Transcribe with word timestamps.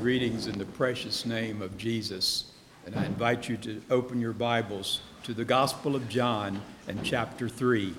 greetings 0.00 0.46
in 0.46 0.58
the 0.58 0.64
precious 0.64 1.26
name 1.26 1.60
of 1.60 1.76
Jesus. 1.76 2.52
And 2.86 2.96
I 2.96 3.04
invite 3.04 3.50
you 3.50 3.58
to 3.58 3.82
open 3.90 4.18
your 4.18 4.32
Bibles 4.32 5.02
to 5.24 5.34
the 5.34 5.44
Gospel 5.44 5.94
of 5.94 6.08
John 6.08 6.62
and 6.88 7.04
chapter 7.04 7.50
3. 7.50 7.92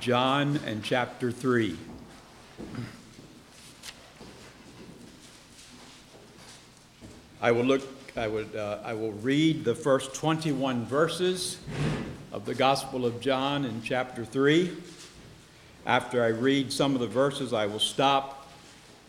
John 0.00 0.58
and 0.64 0.82
chapter 0.82 1.30
3. 1.30 1.76
I 7.42 7.52
will 7.52 7.64
look, 7.64 7.82
I, 8.16 8.26
would, 8.26 8.56
uh, 8.56 8.78
I 8.82 8.94
will 8.94 9.12
read 9.12 9.64
the 9.64 9.74
first 9.74 10.14
21 10.14 10.86
verses 10.86 11.58
of 12.32 12.46
the 12.46 12.54
Gospel 12.54 13.04
of 13.04 13.20
John 13.20 13.66
in 13.66 13.82
chapter 13.82 14.24
3. 14.24 14.74
After 15.84 16.24
I 16.24 16.28
read 16.28 16.72
some 16.72 16.94
of 16.94 17.02
the 17.02 17.06
verses, 17.06 17.52
I 17.52 17.66
will 17.66 17.80
stop 17.80 18.33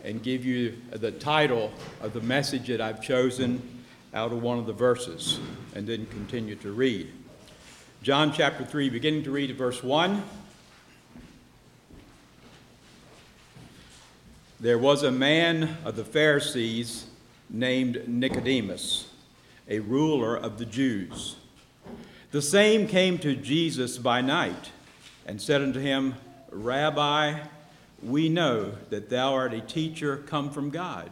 and 0.06 0.22
give 0.22 0.46
you 0.46 0.78
the 0.92 1.12
title 1.12 1.74
of 2.00 2.14
the 2.14 2.22
message 2.22 2.68
that 2.68 2.80
I've 2.80 3.02
chosen 3.02 3.84
out 4.14 4.32
of 4.32 4.42
one 4.42 4.60
of 4.60 4.68
the 4.68 4.74
verses, 4.74 5.40
and 5.74 5.86
then 5.88 6.06
continue 6.06 6.56
to 6.58 6.72
read. 6.72 7.12
John 8.04 8.32
chapter 8.32 8.64
3, 8.64 8.90
beginning 8.90 9.24
to 9.24 9.32
read 9.32 9.50
at 9.50 9.58
verse 9.58 9.84
1. 9.84 10.24
There 14.60 14.78
was 14.78 15.04
a 15.04 15.12
man 15.12 15.78
of 15.84 15.96
the 15.96 16.06
Pharisees 16.06 17.08
named 17.50 18.08
Nicodemus, 18.08 19.10
a 19.68 19.80
ruler 19.80 20.36
of 20.36 20.60
the 20.60 20.66
Jews. 20.66 21.36
The 22.32 22.42
same 22.42 22.88
came 22.88 23.18
to 23.20 23.36
Jesus 23.36 23.98
by 23.98 24.22
night 24.22 24.72
and 25.26 25.42
said 25.42 25.62
unto 25.62 25.80
him, 25.80 26.16
Rabbi, 26.52 27.40
we 28.06 28.30
know 28.30 28.74
that 28.90 29.10
thou 29.10 29.34
art 29.34 29.54
a 29.54 29.62
teacher 29.62 30.18
come 30.28 30.52
from 30.52 30.70
God. 30.70 31.10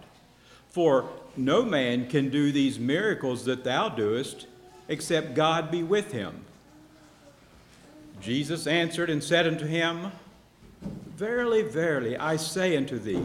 For 0.70 1.10
no 1.36 1.64
man 1.64 2.08
can 2.08 2.30
do 2.30 2.52
these 2.52 2.80
miracles 2.80 3.46
that 3.46 3.64
thou 3.64 3.90
doest 3.90 4.48
except 4.88 5.34
God 5.34 5.72
be 5.72 5.82
with 5.82 6.12
him. 6.12 6.46
Jesus 8.22 8.68
answered 8.68 9.10
and 9.10 9.24
said 9.24 9.48
unto 9.48 9.66
him, 9.66 10.12
Verily, 11.16 11.64
verily, 11.64 12.18
I 12.18 12.36
say 12.38 12.78
unto 12.78 13.00
thee, 13.00 13.24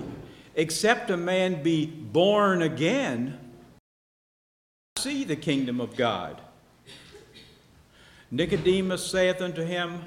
except 0.54 1.10
a 1.10 1.16
man 1.16 1.62
be 1.62 1.86
born 1.86 2.62
again, 2.62 3.38
see 4.96 5.24
the 5.24 5.36
kingdom 5.36 5.80
of 5.80 5.96
God. 5.96 6.40
Nicodemus 8.30 9.06
saith 9.06 9.40
unto 9.40 9.62
him, 9.64 10.02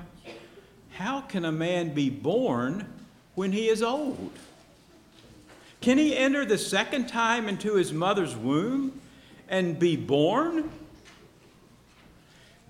How 0.91 1.21
can 1.21 1.45
a 1.45 1.51
man 1.51 1.93
be 1.93 2.09
born 2.09 2.87
when 3.35 3.51
he 3.51 3.69
is 3.69 3.81
old? 3.81 4.31
Can 5.81 5.97
he 5.97 6.15
enter 6.15 6.45
the 6.45 6.57
second 6.57 7.07
time 7.07 7.49
into 7.49 7.75
his 7.75 7.91
mother's 7.91 8.35
womb 8.35 8.99
and 9.49 9.79
be 9.79 9.95
born? 9.95 10.69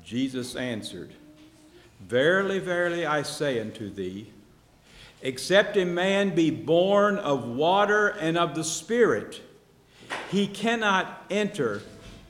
Jesus 0.05 0.55
answered, 0.55 1.11
Verily, 1.99 2.59
verily, 2.59 3.05
I 3.05 3.21
say 3.21 3.59
unto 3.59 3.89
thee, 3.89 4.31
Except 5.21 5.77
a 5.77 5.85
man 5.85 6.33
be 6.33 6.49
born 6.49 7.17
of 7.17 7.45
water 7.45 8.07
and 8.07 8.37
of 8.37 8.55
the 8.55 8.63
Spirit, 8.63 9.41
he 10.31 10.47
cannot 10.47 11.25
enter 11.29 11.81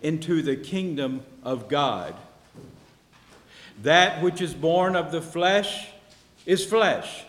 into 0.02 0.42
the 0.42 0.56
kingdom 0.56 1.22
of 1.44 1.70
God. 1.70 2.14
That 3.84 4.22
which 4.22 4.42
is 4.42 4.54
born 4.54 4.96
of 4.96 5.12
the 5.12 5.22
flesh 5.22 5.88
is 6.46 6.66
flesh, 6.66 7.24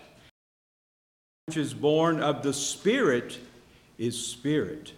which 1.47 1.57
is 1.57 1.75
born 1.75 2.21
of 2.21 2.43
the 2.43 2.53
Spirit 2.53 3.39
is 3.98 4.19
spirit. 4.19 4.93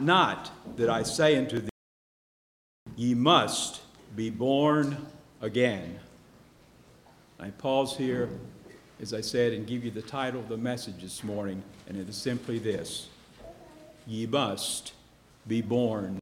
Not 0.00 0.50
that 0.76 0.90
I 0.90 1.04
say 1.04 1.36
unto 1.36 1.60
thee, 1.60 1.68
ye 2.96 3.14
must 3.14 3.82
be 4.16 4.30
born 4.30 5.06
again. 5.40 6.00
I 7.38 7.50
pause 7.50 7.96
here, 7.96 8.28
as 9.00 9.14
I 9.14 9.20
said, 9.20 9.52
and 9.52 9.66
give 9.66 9.84
you 9.84 9.90
the 9.90 10.02
title 10.02 10.40
of 10.40 10.48
the 10.48 10.56
message 10.56 11.00
this 11.00 11.22
morning, 11.22 11.62
and 11.88 11.96
it 11.96 12.08
is 12.08 12.16
simply 12.16 12.58
this 12.58 13.08
Ye 14.06 14.26
must 14.26 14.92
be 15.46 15.62
born. 15.62 16.18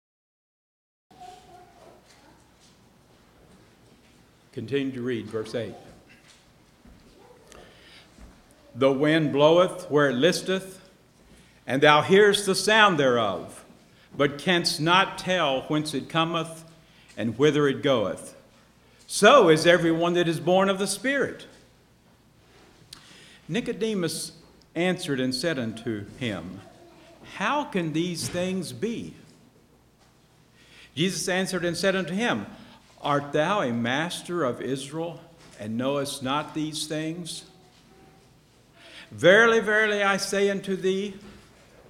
Continue 4.52 4.92
to 4.92 5.02
read 5.02 5.26
verse 5.26 5.54
8. 5.54 5.74
The 8.74 8.92
wind 8.92 9.32
bloweth 9.32 9.90
where 9.90 10.10
it 10.10 10.14
listeth, 10.14 10.80
and 11.66 11.82
thou 11.82 12.02
hearest 12.02 12.46
the 12.46 12.54
sound 12.54 12.98
thereof, 12.98 13.64
but 14.16 14.38
canst 14.38 14.80
not 14.80 15.18
tell 15.18 15.62
whence 15.62 15.94
it 15.94 16.08
cometh 16.08 16.64
and 17.16 17.38
whither 17.38 17.68
it 17.68 17.82
goeth. 17.82 18.34
So 19.06 19.50
is 19.50 19.66
everyone 19.66 20.14
that 20.14 20.28
is 20.28 20.40
born 20.40 20.70
of 20.70 20.78
the 20.78 20.86
Spirit. 20.86 21.46
Nicodemus 23.48 24.32
answered 24.74 25.20
and 25.20 25.34
said 25.34 25.58
unto 25.58 26.06
him, 26.16 26.60
How 27.36 27.64
can 27.64 27.92
these 27.92 28.28
things 28.28 28.72
be? 28.72 29.14
Jesus 30.94 31.28
answered 31.28 31.64
and 31.64 31.76
said 31.76 31.94
unto 31.96 32.14
him, 32.14 32.46
Art 33.02 33.32
thou 33.32 33.60
a 33.62 33.72
master 33.72 34.44
of 34.44 34.62
Israel, 34.62 35.20
and 35.58 35.76
knowest 35.76 36.22
not 36.22 36.54
these 36.54 36.86
things? 36.86 37.44
Verily, 39.12 39.60
verily, 39.60 40.02
I 40.02 40.16
say 40.16 40.48
unto 40.48 40.74
thee, 40.74 41.14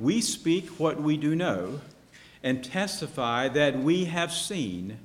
we 0.00 0.20
speak 0.20 0.68
what 0.80 1.00
we 1.00 1.16
do 1.16 1.36
know, 1.36 1.80
and 2.42 2.64
testify 2.64 3.46
that 3.48 3.78
we 3.78 4.06
have 4.06 4.32
seen, 4.32 4.98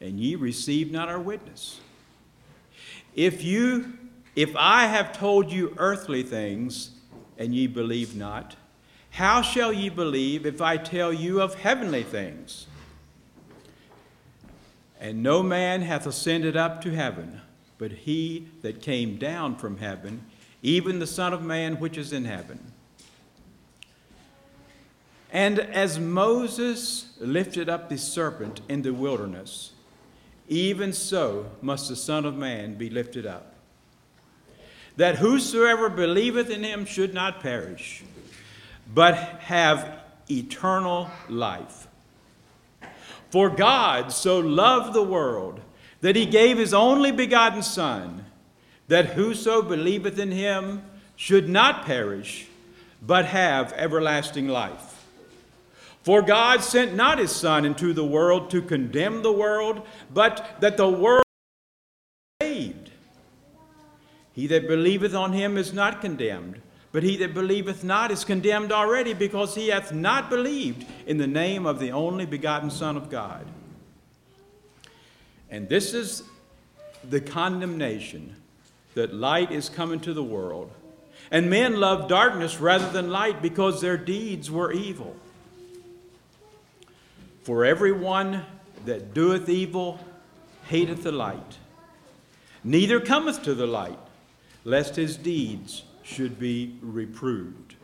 and 0.00 0.18
ye 0.18 0.36
receive 0.36 0.90
not 0.90 1.10
our 1.10 1.20
witness. 1.20 1.80
If 3.14 3.44
you 3.44 3.92
if 4.34 4.54
I 4.56 4.86
have 4.86 5.12
told 5.12 5.52
you 5.52 5.74
earthly 5.76 6.22
things, 6.22 6.92
and 7.36 7.54
ye 7.54 7.66
believe 7.66 8.16
not, 8.16 8.56
how 9.10 9.42
shall 9.42 9.72
ye 9.72 9.88
believe 9.88 10.46
if 10.46 10.62
I 10.62 10.76
tell 10.76 11.12
you 11.12 11.42
of 11.42 11.56
heavenly 11.56 12.04
things? 12.04 12.68
And 14.98 15.22
no 15.22 15.42
man 15.42 15.82
hath 15.82 16.06
ascended 16.06 16.56
up 16.56 16.80
to 16.82 16.90
heaven, 16.90 17.40
but 17.76 17.90
he 17.90 18.46
that 18.62 18.80
came 18.80 19.16
down 19.16 19.56
from 19.56 19.78
heaven, 19.78 20.24
even 20.62 20.98
the 20.98 21.06
Son 21.06 21.32
of 21.32 21.42
Man 21.42 21.78
which 21.78 21.96
is 21.96 22.12
in 22.12 22.24
heaven. 22.24 22.72
And 25.30 25.58
as 25.58 25.98
Moses 25.98 27.12
lifted 27.20 27.68
up 27.68 27.88
the 27.88 27.98
serpent 27.98 28.60
in 28.68 28.82
the 28.82 28.92
wilderness, 28.94 29.72
even 30.48 30.92
so 30.92 31.50
must 31.60 31.88
the 31.88 31.96
Son 31.96 32.24
of 32.24 32.34
Man 32.34 32.74
be 32.74 32.88
lifted 32.88 33.26
up, 33.26 33.54
that 34.96 35.16
whosoever 35.16 35.88
believeth 35.88 36.50
in 36.50 36.64
him 36.64 36.86
should 36.86 37.12
not 37.12 37.40
perish, 37.40 38.02
but 38.92 39.14
have 39.14 40.00
eternal 40.30 41.10
life. 41.28 41.86
For 43.30 43.50
God 43.50 44.10
so 44.10 44.38
loved 44.38 44.94
the 44.94 45.02
world 45.02 45.60
that 46.00 46.16
he 46.16 46.24
gave 46.24 46.56
his 46.56 46.72
only 46.72 47.12
begotten 47.12 47.62
Son 47.62 48.24
that 48.88 49.10
whoso 49.10 49.62
believeth 49.62 50.18
in 50.18 50.32
him 50.32 50.82
should 51.14 51.48
not 51.48 51.84
perish, 51.84 52.46
but 53.06 53.26
have 53.26 53.72
everlasting 53.74 54.48
life. 54.48 55.06
For 56.02 56.22
God 56.22 56.62
sent 56.62 56.94
not 56.94 57.18
his 57.18 57.32
Son 57.32 57.64
into 57.64 57.92
the 57.92 58.04
world 58.04 58.50
to 58.50 58.62
condemn 58.62 59.22
the 59.22 59.32
world, 59.32 59.86
but 60.12 60.56
that 60.60 60.76
the 60.76 60.88
world 60.88 61.24
be 62.40 62.46
saved. 62.46 62.90
He 64.32 64.46
that 64.46 64.68
believeth 64.68 65.14
on 65.14 65.32
him 65.32 65.58
is 65.58 65.72
not 65.72 66.00
condemned, 66.00 66.62
but 66.92 67.02
he 67.02 67.16
that 67.18 67.34
believeth 67.34 67.84
not 67.84 68.10
is 68.10 68.24
condemned 68.24 68.72
already, 68.72 69.12
because 69.12 69.54
he 69.54 69.68
hath 69.68 69.92
not 69.92 70.30
believed 70.30 70.86
in 71.06 71.18
the 71.18 71.26
name 71.26 71.66
of 71.66 71.78
the 71.78 71.92
only 71.92 72.24
begotten 72.24 72.70
Son 72.70 72.96
of 72.96 73.10
God. 73.10 73.44
And 75.50 75.68
this 75.68 75.92
is 75.92 76.22
the 77.04 77.20
condemnation 77.20 78.34
that 78.98 79.14
light 79.14 79.52
is 79.52 79.68
come 79.68 79.92
into 79.92 80.12
the 80.12 80.24
world. 80.24 80.72
And 81.30 81.48
men 81.48 81.78
love 81.78 82.08
darkness 82.08 82.58
rather 82.58 82.90
than 82.90 83.12
light 83.12 83.40
because 83.40 83.80
their 83.80 83.96
deeds 83.96 84.50
were 84.50 84.72
evil. 84.72 85.14
For 87.44 87.64
everyone 87.64 88.44
that 88.86 89.14
doeth 89.14 89.48
evil 89.48 90.00
hateth 90.64 91.04
the 91.04 91.12
light, 91.12 91.58
neither 92.64 92.98
cometh 92.98 93.44
to 93.44 93.54
the 93.54 93.68
light, 93.68 94.00
lest 94.64 94.96
his 94.96 95.16
deeds 95.16 95.84
should 96.02 96.40
be 96.40 96.76
reproved. 96.82 97.76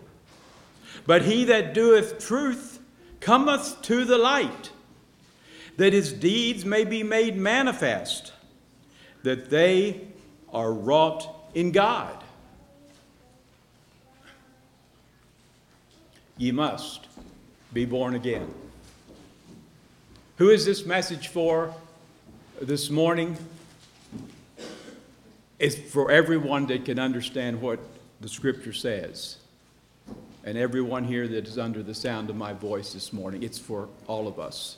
But 1.06 1.22
he 1.22 1.44
that 1.44 1.74
doeth 1.74 2.18
truth 2.18 2.80
cometh 3.20 3.80
to 3.82 4.04
the 4.04 4.18
light, 4.18 4.70
that 5.76 5.92
his 5.92 6.12
deeds 6.12 6.64
may 6.64 6.84
be 6.84 7.04
made 7.04 7.36
manifest, 7.36 8.32
that 9.22 9.50
they 9.50 10.08
are 10.54 10.72
wrought 10.72 11.28
in 11.54 11.72
God. 11.72 12.24
ye 16.36 16.50
must 16.50 17.06
be 17.72 17.84
born 17.84 18.14
again. 18.14 18.52
Who 20.38 20.50
is 20.50 20.64
this 20.64 20.84
message 20.84 21.28
for 21.28 21.72
this 22.60 22.90
morning? 22.90 23.36
It's 25.58 25.76
for 25.76 26.10
everyone 26.10 26.66
that 26.66 26.84
can 26.84 26.98
understand 26.98 27.60
what 27.60 27.78
the 28.20 28.28
scripture 28.28 28.72
says. 28.72 29.36
And 30.44 30.58
everyone 30.58 31.04
here 31.04 31.26
that 31.28 31.46
is 31.46 31.56
under 31.56 31.82
the 31.82 31.94
sound 31.94 32.30
of 32.30 32.36
my 32.36 32.52
voice 32.52 32.92
this 32.92 33.12
morning, 33.12 33.42
it's 33.42 33.58
for 33.58 33.88
all 34.06 34.26
of 34.26 34.38
us. 34.38 34.76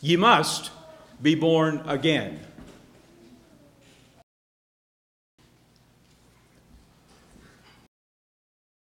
Ye 0.00 0.16
must 0.16 0.70
be 1.22 1.34
born 1.34 1.82
again. 1.86 2.38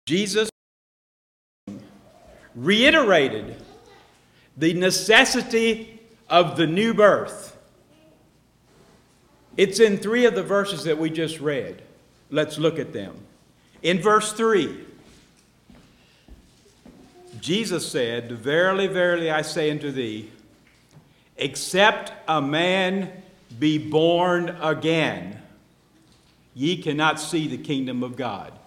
Jesus 0.09 0.49
reiterated 2.55 3.55
the 4.57 4.73
necessity 4.73 5.99
of 6.27 6.57
the 6.57 6.65
new 6.65 6.95
birth. 6.95 7.55
It's 9.55 9.79
in 9.79 9.97
three 9.97 10.25
of 10.25 10.33
the 10.33 10.41
verses 10.41 10.83
that 10.85 10.97
we 10.97 11.11
just 11.11 11.39
read. 11.39 11.83
Let's 12.31 12.57
look 12.57 12.79
at 12.79 12.91
them. 12.91 13.17
In 13.83 14.01
verse 14.01 14.33
3, 14.33 14.83
Jesus 17.39 17.87
said, 17.87 18.31
Verily, 18.31 18.87
verily, 18.87 19.29
I 19.29 19.43
say 19.43 19.69
unto 19.69 19.91
thee, 19.91 20.31
except 21.37 22.13
a 22.27 22.41
man 22.41 23.11
be 23.59 23.77
born 23.77 24.57
again, 24.59 25.39
ye 26.55 26.81
cannot 26.81 27.19
see 27.19 27.47
the 27.47 27.59
kingdom 27.59 28.01
of 28.01 28.15
God. 28.15 28.58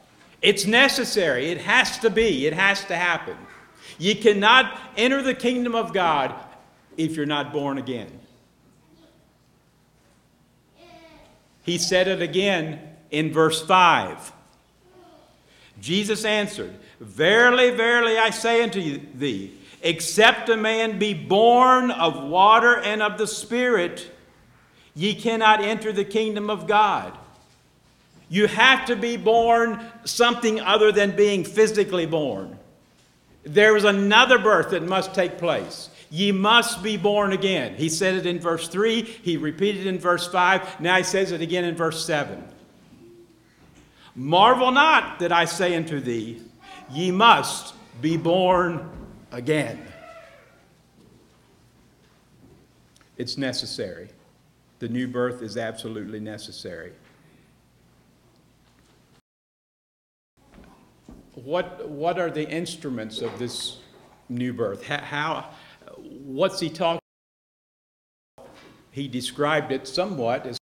It's 0.43 0.67
necessary. 0.67 1.50
It 1.50 1.59
has 1.59 1.99
to 2.00 2.11
be. 2.11 2.47
It 2.47 2.53
has 2.53 2.85
to 2.87 2.97
happen. 2.97 3.37
You 3.99 4.17
cannot 4.17 4.79
enter 4.97 5.23
the 5.23 5.35
kingdom 5.35 5.75
of 5.75 5.93
God 5.93 6.35
if 6.97 7.17
you're 7.17 7.27
not 7.27 7.53
born 7.53 7.79
again. 7.79 8.21
He 11.62 11.79
said 11.79 12.09
it 12.09 12.21
again 12.21 12.81
in 13.11 13.33
verse 13.33 13.65
5. 13.65 14.33
Jesus 15.81 16.25
answered, 16.25 16.75
Verily, 17.00 17.71
verily, 17.71 18.19
I 18.19 18.31
say 18.31 18.62
unto 18.62 19.00
thee, 19.15 19.53
except 19.83 20.49
a 20.49 20.56
man 20.56 20.99
be 20.99 21.15
born 21.15 21.91
of 21.91 22.23
water 22.25 22.79
and 22.79 23.03
of 23.03 23.19
the 23.19 23.27
Spirit, 23.27 24.11
ye 24.94 25.15
cannot 25.15 25.61
enter 25.61 25.93
the 25.93 26.05
kingdom 26.05 26.50
of 26.50 26.67
God. 26.67 27.17
You 28.32 28.46
have 28.46 28.87
to 28.87 28.96
be 28.96 29.19
born 29.19 29.84
something 30.05 30.58
other 30.58 30.90
than 30.90 31.14
being 31.14 31.44
physically 31.44 32.06
born. 32.06 32.58
There 33.43 33.76
is 33.76 33.84
another 33.84 34.38
birth 34.38 34.70
that 34.70 34.82
must 34.82 35.12
take 35.12 35.37
place. 35.37 35.90
Ye 36.08 36.32
must 36.32 36.82
be 36.82 36.96
born 36.96 37.32
again. 37.32 37.75
He 37.75 37.90
said 37.90 38.14
it 38.14 38.25
in 38.25 38.40
verse 38.40 38.69
3, 38.69 39.02
he 39.02 39.37
repeated 39.37 39.82
it 39.82 39.87
in 39.87 39.99
verse 39.99 40.26
5, 40.26 40.81
now 40.81 40.96
he 40.96 41.02
says 41.02 41.31
it 41.31 41.43
again 41.43 41.64
in 41.64 41.76
verse 41.76 42.06
7. 42.06 42.43
Marvel 44.14 44.70
not 44.70 45.19
that 45.19 45.31
I 45.31 45.44
say 45.44 45.75
unto 45.75 46.00
thee, 46.00 46.40
ye 46.90 47.11
must 47.11 47.75
be 48.00 48.17
born 48.17 48.88
again. 49.31 49.87
It's 53.19 53.37
necessary. 53.37 54.08
The 54.79 54.88
new 54.88 55.06
birth 55.06 55.43
is 55.43 55.58
absolutely 55.58 56.19
necessary. 56.19 56.93
What, 61.44 61.89
what 61.89 62.19
are 62.19 62.31
the 62.31 62.49
instruments 62.49 63.21
of 63.21 63.39
this 63.39 63.79
new 64.29 64.53
birth? 64.53 64.85
How, 64.85 64.99
how 64.99 65.50
what's 65.97 66.61
he 66.61 66.71
talking 66.71 67.00
He 68.91 69.09
described 69.09 69.73
it 69.73 69.87
somewhat 69.89 70.47
as 70.47 70.59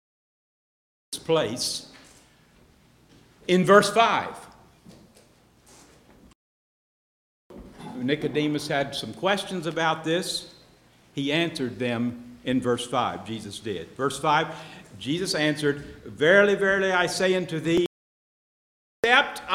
this 1.11 1.21
place 1.21 1.87
in 3.47 3.65
verse 3.65 3.89
5. 3.91 4.47
Nicodemus 7.95 8.67
had 8.67 8.95
some 8.95 9.13
questions 9.13 9.65
about 9.65 10.03
this. 10.03 10.53
He 11.13 11.33
answered 11.33 11.79
them 11.79 12.37
in 12.45 12.61
verse 12.61 12.87
5. 12.87 13.25
Jesus 13.25 13.59
did. 13.59 13.89
Verse 13.95 14.19
5 14.19 14.55
Jesus 14.99 15.33
answered, 15.33 15.85
Verily, 16.05 16.55
verily, 16.55 16.91
I 16.91 17.07
say 17.07 17.33
unto 17.35 17.59
thee, 17.59 17.85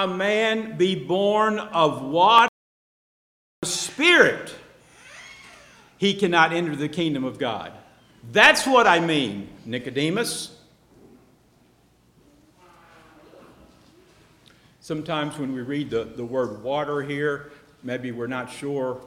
man 0.06 0.76
be 0.76 0.94
born 0.94 1.58
of 1.58 2.02
water 2.02 2.48
spirit, 3.62 4.54
he 5.98 6.14
cannot 6.14 6.52
enter 6.52 6.76
the 6.76 6.88
kingdom 6.88 7.24
of 7.24 7.38
God. 7.38 7.72
That's 8.32 8.66
what 8.66 8.86
I 8.86 9.00
mean, 9.00 9.48
Nicodemus. 9.64 10.58
Sometimes 14.80 15.38
when 15.38 15.54
we 15.54 15.62
read 15.62 15.90
the, 15.90 16.04
the 16.04 16.24
word 16.24 16.62
water 16.62 17.02
here, 17.02 17.52
maybe 17.82 18.12
we're 18.12 18.26
not 18.26 18.50
sure 18.50 19.00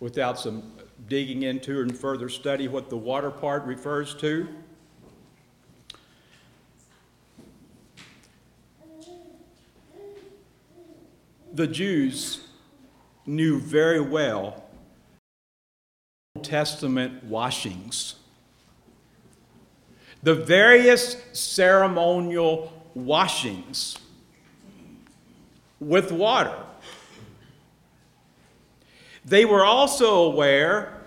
without 0.00 0.38
some 0.38 0.72
digging 1.08 1.42
into 1.42 1.82
and 1.82 1.96
further 1.96 2.28
study 2.28 2.68
what 2.68 2.88
the 2.88 2.96
water 2.96 3.30
part 3.30 3.64
refers 3.64 4.14
to. 4.14 4.48
The 11.54 11.68
Jews 11.68 12.40
knew 13.26 13.60
very 13.60 14.00
well 14.00 14.64
Old 16.34 16.44
Testament 16.44 17.22
washings. 17.24 18.16
The 20.24 20.34
various 20.34 21.16
ceremonial 21.32 22.72
washings 22.94 23.96
with 25.78 26.10
water. 26.10 26.56
They 29.24 29.44
were 29.44 29.64
also 29.64 30.24
aware, 30.24 31.02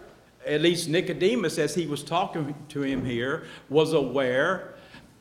at 0.45 0.61
least 0.61 0.87
Nicodemus, 0.87 1.57
as 1.57 1.75
he 1.75 1.87
was 1.87 2.03
talking 2.03 2.55
to 2.69 2.83
him 2.83 3.03
here, 3.03 3.47
was 3.69 3.91
aware 3.91 4.75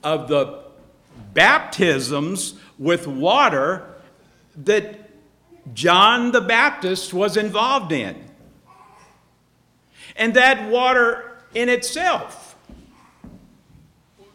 of 0.04 0.28
the 0.28 0.62
baptisms 1.34 2.54
with 2.78 3.08
water 3.08 3.96
that 4.64 5.05
John 5.74 6.32
the 6.32 6.40
Baptist 6.40 7.12
was 7.12 7.36
involved 7.36 7.92
in. 7.92 8.16
And 10.14 10.34
that 10.34 10.70
water 10.70 11.38
in 11.54 11.68
itself, 11.68 12.56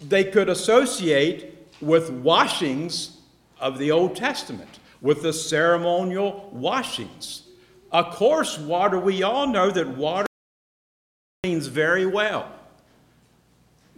they 0.01 0.23
could 0.23 0.49
associate 0.49 1.57
with 1.79 2.09
washings 2.09 3.17
of 3.59 3.77
the 3.77 3.91
Old 3.91 4.15
Testament, 4.15 4.79
with 5.01 5.21
the 5.21 5.33
ceremonial 5.33 6.49
washings. 6.51 7.43
Of 7.91 8.15
course, 8.15 8.57
water, 8.57 8.99
we 8.99 9.23
all 9.23 9.47
know 9.47 9.71
that 9.71 9.87
water 9.87 10.27
means 11.43 11.67
very 11.67 12.05
well. 12.05 12.51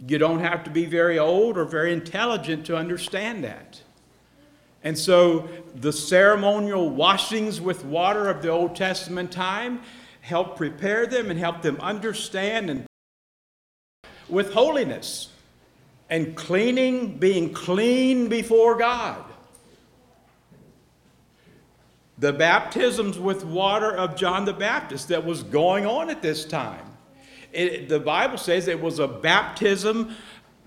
You 0.06 0.18
don't 0.18 0.40
have 0.40 0.64
to 0.64 0.70
be 0.70 0.86
very 0.86 1.18
old 1.18 1.56
or 1.56 1.64
very 1.64 1.92
intelligent 1.92 2.66
to 2.66 2.76
understand 2.76 3.44
that. 3.44 3.80
And 4.84 4.98
so 4.98 5.48
the 5.74 5.92
ceremonial 5.92 6.90
washings 6.90 7.58
with 7.58 7.86
water 7.86 8.28
of 8.28 8.42
the 8.42 8.50
Old 8.50 8.76
Testament 8.76 9.32
time 9.32 9.80
help 10.20 10.56
prepare 10.56 11.06
them 11.06 11.30
and 11.30 11.40
help 11.40 11.62
them 11.62 11.78
understand 11.80 12.70
and 12.70 12.86
with 14.28 14.52
holiness 14.52 15.30
and 16.10 16.36
cleaning, 16.36 17.16
being 17.16 17.52
clean 17.52 18.28
before 18.28 18.76
God. 18.76 19.24
The 22.18 22.32
baptisms 22.32 23.18
with 23.18 23.44
water 23.44 23.90
of 23.90 24.16
John 24.16 24.44
the 24.44 24.52
Baptist 24.52 25.08
that 25.08 25.24
was 25.24 25.42
going 25.42 25.86
on 25.86 26.10
at 26.10 26.22
this 26.22 26.44
time. 26.44 26.84
It, 27.52 27.88
the 27.88 28.00
Bible 28.00 28.38
says 28.38 28.68
it 28.68 28.80
was 28.80 28.98
a 28.98 29.08
baptism 29.08 30.14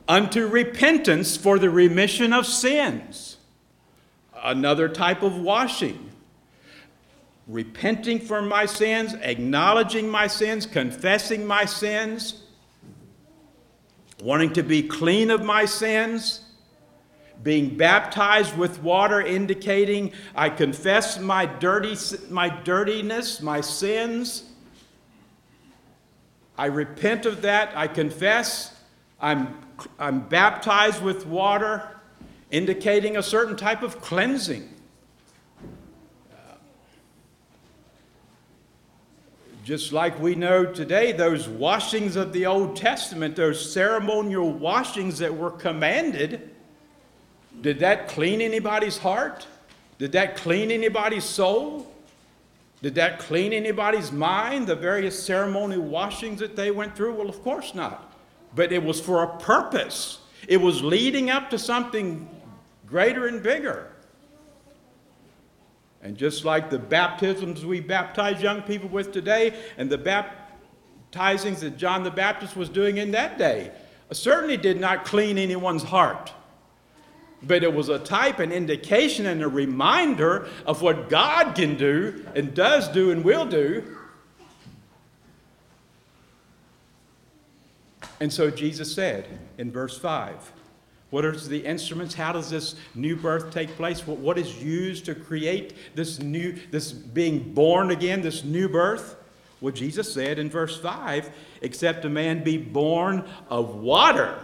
unto 0.07 0.47
repentance 0.47 1.37
for 1.37 1.59
the 1.59 1.69
remission 1.69 2.33
of 2.33 2.45
sins 2.45 3.36
another 4.43 4.89
type 4.89 5.23
of 5.23 5.39
washing. 5.39 6.11
Repenting 7.47 8.19
for 8.19 8.41
my 8.41 8.65
sins, 8.65 9.13
acknowledging 9.21 10.09
my 10.09 10.27
sins, 10.27 10.65
confessing 10.65 11.45
my 11.45 11.63
sins, 11.63 12.43
wanting 14.21 14.51
to 14.53 14.63
be 14.63 14.83
clean 14.83 15.31
of 15.31 15.43
my 15.43 15.63
sins, 15.63 16.41
being 17.43 17.77
baptized 17.77 18.57
with 18.57 18.81
water, 18.81 19.21
indicating 19.21 20.11
I 20.35 20.49
confess 20.49 21.19
my, 21.19 21.45
dirty, 21.45 21.95
my 22.29 22.49
dirtiness, 22.49 23.41
my 23.41 23.61
sins. 23.61 24.43
I 26.57 26.65
repent 26.65 27.25
of 27.25 27.43
that. 27.43 27.71
I 27.77 27.87
confess. 27.87 28.73
I'm, 29.21 29.57
I'm 29.99 30.27
baptized 30.27 31.01
with 31.01 31.25
water 31.27 31.96
indicating 32.51 33.17
a 33.17 33.23
certain 33.23 33.55
type 33.55 33.83
of 33.83 34.01
cleansing. 34.01 34.69
Uh, 36.31 36.55
just 39.63 39.91
like 39.91 40.19
we 40.19 40.35
know 40.35 40.65
today, 40.65 41.11
those 41.11 41.47
washings 41.47 42.15
of 42.15 42.31
the 42.33 42.45
Old 42.45 42.75
Testament, 42.75 43.35
those 43.35 43.73
ceremonial 43.73 44.51
washings 44.51 45.17
that 45.19 45.35
were 45.35 45.51
commanded, 45.51 46.49
did 47.61 47.79
that 47.79 48.07
clean 48.07 48.39
anybody's 48.41 48.97
heart? 48.97 49.47
Did 49.97 50.11
that 50.11 50.37
clean 50.37 50.71
anybody's 50.71 51.25
soul? 51.25 51.91
Did 52.81 52.95
that 52.95 53.17
clean 53.17 53.53
anybody's 53.53 54.11
mind, 54.11 54.67
the 54.67 54.75
various 54.75 55.21
ceremonial 55.21 55.81
washings 55.81 56.39
that 56.39 56.55
they 56.55 56.69
went 56.69 56.95
through? 56.95 57.15
Well, 57.15 57.29
of 57.29 57.41
course 57.43 57.73
not. 57.73 58.13
But 58.55 58.71
it 58.71 58.83
was 58.83 59.01
for 59.01 59.23
a 59.23 59.37
purpose, 59.39 60.19
it 60.47 60.57
was 60.57 60.83
leading 60.83 61.29
up 61.29 61.49
to 61.49 61.59
something 61.59 62.29
greater 62.87 63.27
and 63.27 63.43
bigger. 63.43 63.91
And 66.01 66.17
just 66.17 66.45
like 66.45 66.69
the 66.69 66.79
baptisms 66.79 67.65
we 67.65 67.81
baptize 67.81 68.41
young 68.41 68.61
people 68.61 68.87
with 68.89 69.11
today 69.11 69.53
and 69.77 69.89
the 69.89 69.97
baptizings 69.97 71.59
that 71.59 71.77
John 71.77 72.03
the 72.03 72.11
Baptist 72.11 72.55
was 72.55 72.69
doing 72.69 72.97
in 72.97 73.11
that 73.11 73.37
day, 73.37 73.71
uh, 74.09 74.13
certainly 74.13 74.57
did 74.57 74.79
not 74.79 75.05
clean 75.05 75.37
anyone's 75.37 75.83
heart. 75.83 76.31
But 77.43 77.63
it 77.63 77.73
was 77.73 77.89
a 77.89 77.99
type, 77.99 78.39
an 78.39 78.51
indication, 78.51 79.25
and 79.25 79.43
a 79.43 79.47
reminder 79.47 80.47
of 80.65 80.81
what 80.81 81.09
God 81.09 81.55
can 81.55 81.77
do 81.77 82.25
and 82.35 82.53
does 82.53 82.87
do 82.87 83.11
and 83.11 83.23
will 83.23 83.45
do. 83.45 83.95
And 88.19 88.33
so 88.33 88.49
Jesus 88.49 88.93
said 88.93 89.27
in 89.57 89.71
verse 89.71 89.97
5 89.97 90.53
what 91.09 91.23
are 91.23 91.31
the 91.31 91.65
instruments? 91.65 92.13
How 92.13 92.33
does 92.33 92.49
this 92.49 92.75
new 92.93 93.15
birth 93.15 93.51
take 93.51 93.69
place? 93.75 94.05
What, 94.05 94.17
what 94.17 94.37
is 94.37 94.61
used 94.61 95.05
to 95.05 95.15
create 95.15 95.73
this 95.95 96.19
new, 96.19 96.57
this 96.71 96.91
being 96.91 97.53
born 97.53 97.91
again, 97.91 98.21
this 98.21 98.43
new 98.43 98.67
birth? 98.67 99.15
Well, 99.61 99.73
Jesus 99.73 100.13
said 100.13 100.37
in 100.37 100.49
verse 100.49 100.77
5 100.79 101.31
except 101.61 102.05
a 102.05 102.09
man 102.09 102.43
be 102.43 102.57
born 102.57 103.23
of 103.49 103.75
water. 103.75 104.37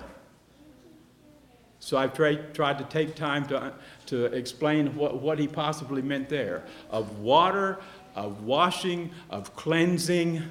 So 1.79 1.97
I've 1.97 2.13
tried, 2.13 2.53
tried 2.53 2.77
to 2.77 2.85
take 2.85 3.13
time 3.13 3.45
to, 3.47 3.73
to 4.05 4.25
explain 4.27 4.95
what, 4.95 5.21
what 5.21 5.37
he 5.37 5.47
possibly 5.47 6.01
meant 6.01 6.29
there 6.29 6.63
of 6.89 7.19
water, 7.19 7.79
of 8.15 8.43
washing, 8.43 9.11
of 9.29 9.53
cleansing, 9.55 10.43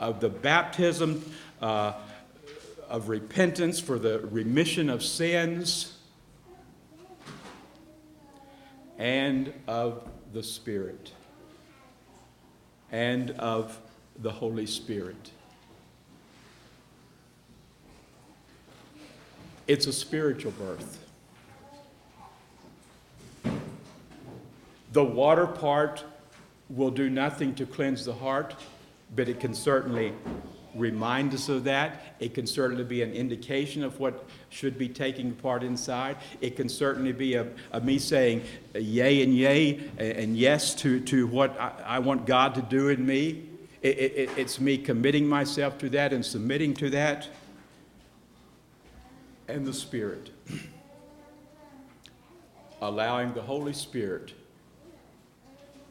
of 0.00 0.18
the 0.18 0.28
baptism. 0.28 1.24
Uh, 1.62 1.92
of 2.88 3.08
repentance 3.08 3.80
for 3.80 3.98
the 3.98 4.20
remission 4.30 4.88
of 4.88 5.02
sins 5.02 5.96
and 8.98 9.52
of 9.66 10.08
the 10.32 10.42
Spirit 10.42 11.12
and 12.90 13.30
of 13.32 13.80
the 14.18 14.30
Holy 14.30 14.66
Spirit. 14.66 15.30
It's 19.66 19.86
a 19.86 19.92
spiritual 19.92 20.52
birth. 20.52 21.00
The 24.92 25.04
water 25.04 25.46
part 25.46 26.04
will 26.68 26.90
do 26.90 27.10
nothing 27.10 27.54
to 27.56 27.66
cleanse 27.66 28.04
the 28.04 28.12
heart, 28.12 28.54
but 29.16 29.28
it 29.28 29.40
can 29.40 29.54
certainly 29.54 30.12
remind 30.74 31.34
us 31.34 31.48
of 31.48 31.64
that. 31.64 32.16
It 32.20 32.34
can 32.34 32.46
certainly 32.46 32.84
be 32.84 33.02
an 33.02 33.12
indication 33.12 33.82
of 33.82 34.00
what 34.00 34.26
should 34.50 34.78
be 34.78 34.88
taking 34.88 35.32
part 35.32 35.62
inside. 35.62 36.16
It 36.40 36.56
can 36.56 36.68
certainly 36.68 37.12
be 37.12 37.34
a, 37.34 37.46
a 37.72 37.80
me 37.80 37.98
saying 37.98 38.42
uh, 38.74 38.78
yay 38.78 39.22
and 39.22 39.34
yay 39.34 39.90
and 39.98 40.36
yes 40.36 40.74
to, 40.76 41.00
to 41.00 41.26
what 41.26 41.58
I, 41.60 41.72
I 41.86 41.98
want 41.98 42.26
God 42.26 42.54
to 42.56 42.62
do 42.62 42.88
in 42.88 43.04
me. 43.04 43.48
It, 43.82 43.98
it, 43.98 44.30
it's 44.36 44.60
me 44.60 44.78
committing 44.78 45.28
myself 45.28 45.78
to 45.78 45.90
that 45.90 46.12
and 46.12 46.24
submitting 46.24 46.74
to 46.74 46.90
that. 46.90 47.28
And 49.48 49.66
the 49.66 49.74
Spirit. 49.74 50.30
Allowing 52.80 53.34
the 53.34 53.42
Holy 53.42 53.72
Spirit 53.72 54.32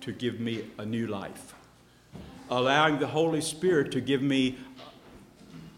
to 0.02 0.12
give 0.12 0.40
me 0.40 0.66
a 0.78 0.86
new 0.86 1.08
life 1.08 1.56
allowing 2.58 3.00
the 3.00 3.08
Holy 3.08 3.42
Spirit 3.42 3.92
to 3.92 4.02
give 4.02 4.22
me 4.22 4.58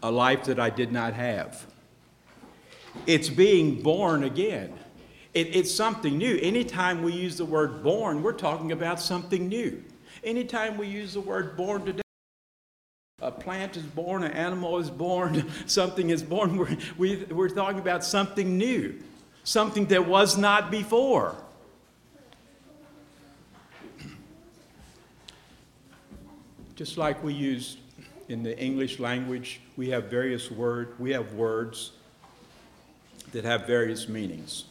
a 0.02 0.10
life 0.10 0.44
that 0.44 0.60
I 0.60 0.70
did 0.70 0.92
not 0.92 1.14
have. 1.14 1.64
It's 3.06 3.28
being 3.28 3.82
born 3.82 4.24
again. 4.24 4.72
It, 5.32 5.54
it's 5.56 5.74
something 5.74 6.16
new. 6.18 6.38
Anytime 6.40 7.02
we 7.02 7.12
use 7.12 7.38
the 7.38 7.44
word 7.44 7.82
born, 7.82 8.22
we're 8.22 8.32
talking 8.32 8.72
about 8.72 9.00
something 9.00 9.48
new. 9.48 9.82
Anytime 10.22 10.76
we 10.76 10.86
use 10.86 11.14
the 11.14 11.20
word 11.20 11.56
born 11.56 11.84
today, 11.84 12.02
a 13.22 13.30
plant 13.30 13.76
is 13.76 13.82
born, 13.82 14.22
an 14.22 14.32
animal 14.32 14.78
is 14.78 14.90
born, 14.90 15.50
something 15.66 16.10
is 16.10 16.22
born, 16.22 16.56
we're, 16.58 16.76
we, 16.98 17.24
are 17.24 17.34
we 17.34 17.46
are 17.46 17.48
talking 17.48 17.78
about 17.78 18.04
something 18.04 18.58
new, 18.58 19.02
something 19.44 19.86
that 19.86 20.06
was 20.06 20.36
not 20.36 20.70
before. 20.70 21.36
Just 26.76 26.98
like 26.98 27.24
we 27.24 27.32
use 27.32 27.78
in 28.28 28.42
the 28.42 28.56
English 28.58 28.98
language, 28.98 29.60
we 29.78 29.88
have 29.88 30.10
various 30.10 30.50
words, 30.50 30.90
we 30.98 31.10
have 31.12 31.32
words 31.32 31.92
that 33.32 33.44
have 33.44 33.66
various 33.66 34.10
meanings. 34.10 34.66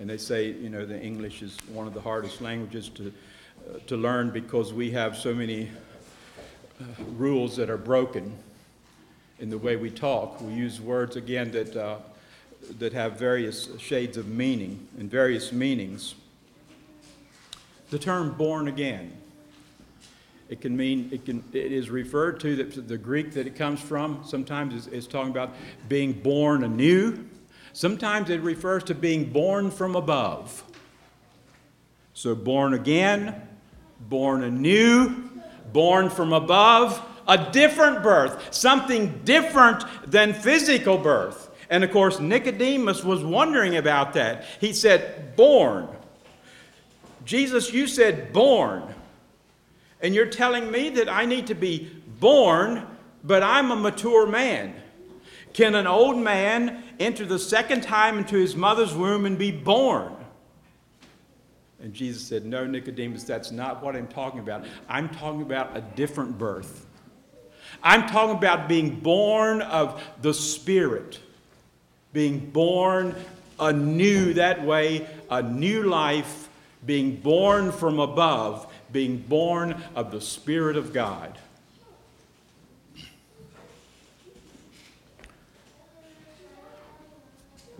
And 0.00 0.10
they 0.10 0.16
say, 0.16 0.46
you 0.48 0.70
know, 0.70 0.84
the 0.84 1.00
English 1.00 1.40
is 1.40 1.56
one 1.68 1.86
of 1.86 1.94
the 1.94 2.00
hardest 2.00 2.40
languages 2.40 2.88
to, 2.96 3.12
uh, 3.68 3.78
to 3.86 3.96
learn 3.96 4.30
because 4.30 4.72
we 4.72 4.90
have 4.90 5.16
so 5.16 5.32
many 5.32 5.70
uh, 6.80 6.84
rules 7.12 7.54
that 7.58 7.70
are 7.70 7.78
broken 7.78 8.36
in 9.38 9.50
the 9.50 9.58
way 9.58 9.76
we 9.76 9.88
talk. 9.88 10.40
We 10.40 10.52
use 10.52 10.80
words, 10.80 11.14
again, 11.14 11.52
that, 11.52 11.76
uh, 11.76 11.98
that 12.80 12.92
have 12.92 13.20
various 13.20 13.68
shades 13.78 14.16
of 14.16 14.26
meaning 14.26 14.88
and 14.98 15.08
various 15.08 15.52
meanings. 15.52 16.16
The 17.90 18.00
term 18.00 18.32
born 18.32 18.66
again 18.66 19.21
it 20.52 20.60
can 20.60 20.76
mean, 20.76 21.08
it, 21.10 21.24
can, 21.24 21.42
it 21.54 21.72
is 21.72 21.88
referred 21.88 22.38
to, 22.40 22.56
that 22.56 22.86
the 22.86 22.98
Greek 22.98 23.32
that 23.32 23.46
it 23.46 23.56
comes 23.56 23.80
from 23.80 24.22
sometimes 24.22 24.86
is 24.86 25.06
talking 25.06 25.30
about 25.30 25.54
being 25.88 26.12
born 26.12 26.62
anew. 26.62 27.24
Sometimes 27.72 28.28
it 28.28 28.42
refers 28.42 28.84
to 28.84 28.94
being 28.94 29.32
born 29.32 29.70
from 29.70 29.96
above. 29.96 30.62
So, 32.12 32.34
born 32.34 32.74
again, 32.74 33.48
born 33.98 34.44
anew, 34.44 35.30
born 35.72 36.10
from 36.10 36.34
above, 36.34 37.00
a 37.26 37.50
different 37.50 38.02
birth, 38.02 38.52
something 38.54 39.22
different 39.24 39.82
than 40.06 40.34
physical 40.34 40.98
birth. 40.98 41.50
And 41.70 41.82
of 41.82 41.90
course, 41.92 42.20
Nicodemus 42.20 43.02
was 43.02 43.24
wondering 43.24 43.78
about 43.78 44.12
that. 44.12 44.44
He 44.60 44.74
said, 44.74 45.34
Born. 45.34 45.88
Jesus, 47.24 47.72
you 47.72 47.86
said 47.86 48.34
born. 48.34 48.94
And 50.02 50.14
you're 50.14 50.26
telling 50.26 50.70
me 50.70 50.90
that 50.90 51.08
I 51.08 51.24
need 51.24 51.46
to 51.46 51.54
be 51.54 51.90
born, 52.18 52.86
but 53.22 53.42
I'm 53.42 53.70
a 53.70 53.76
mature 53.76 54.26
man. 54.26 54.74
Can 55.52 55.74
an 55.74 55.86
old 55.86 56.16
man 56.16 56.82
enter 56.98 57.24
the 57.24 57.38
second 57.38 57.82
time 57.82 58.18
into 58.18 58.36
his 58.36 58.56
mother's 58.56 58.94
womb 58.94 59.26
and 59.26 59.38
be 59.38 59.52
born? 59.52 60.14
And 61.80 61.94
Jesus 61.94 62.22
said, 62.22 62.44
No, 62.44 62.66
Nicodemus, 62.66 63.24
that's 63.24 63.50
not 63.50 63.82
what 63.82 63.94
I'm 63.94 64.06
talking 64.08 64.40
about. 64.40 64.64
I'm 64.88 65.08
talking 65.08 65.42
about 65.42 65.76
a 65.76 65.80
different 65.80 66.38
birth. 66.38 66.86
I'm 67.82 68.08
talking 68.08 68.36
about 68.36 68.68
being 68.68 69.00
born 69.00 69.62
of 69.62 70.02
the 70.20 70.34
Spirit, 70.34 71.18
being 72.12 72.50
born 72.50 73.14
anew 73.58 74.34
that 74.34 74.64
way, 74.64 75.06
a 75.30 75.42
new 75.42 75.84
life, 75.84 76.48
being 76.84 77.16
born 77.16 77.70
from 77.72 77.98
above 78.00 78.71
being 78.92 79.18
born 79.18 79.82
of 79.94 80.10
the 80.10 80.20
Spirit 80.20 80.76
of 80.76 80.92
God. 80.92 81.38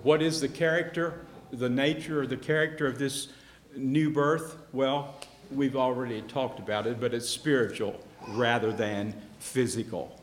What 0.03 0.21
is 0.21 0.41
the 0.41 0.49
character, 0.49 1.21
the 1.53 1.69
nature, 1.69 2.23
or 2.23 2.27
the 2.27 2.37
character 2.37 2.87
of 2.87 2.99
this 2.99 3.29
new 3.77 4.11
birth? 4.11 4.57
Well, 4.73 5.15
we've 5.51 5.77
already 5.77 6.23
talked 6.23 6.59
about 6.59 6.87
it, 6.87 7.01
but 7.01 7.15
it's 7.15 7.29
spiritual 7.29 8.01
rather 8.31 8.73
than 8.73 9.15
physical. 9.39 10.21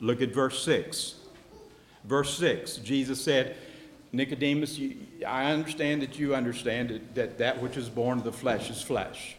Look 0.00 0.20
at 0.20 0.34
verse 0.34 0.62
6. 0.64 1.14
Verse 2.04 2.38
6, 2.38 2.76
Jesus 2.78 3.22
said, 3.22 3.56
Nicodemus, 4.12 4.78
you, 4.78 4.96
I 5.26 5.50
understand 5.50 6.00
that 6.02 6.18
you 6.18 6.34
understand 6.34 6.90
that, 6.90 7.14
that 7.14 7.38
that 7.38 7.62
which 7.62 7.76
is 7.76 7.88
born 7.88 8.18
of 8.18 8.24
the 8.24 8.32
flesh 8.32 8.70
is 8.70 8.80
flesh. 8.80 9.37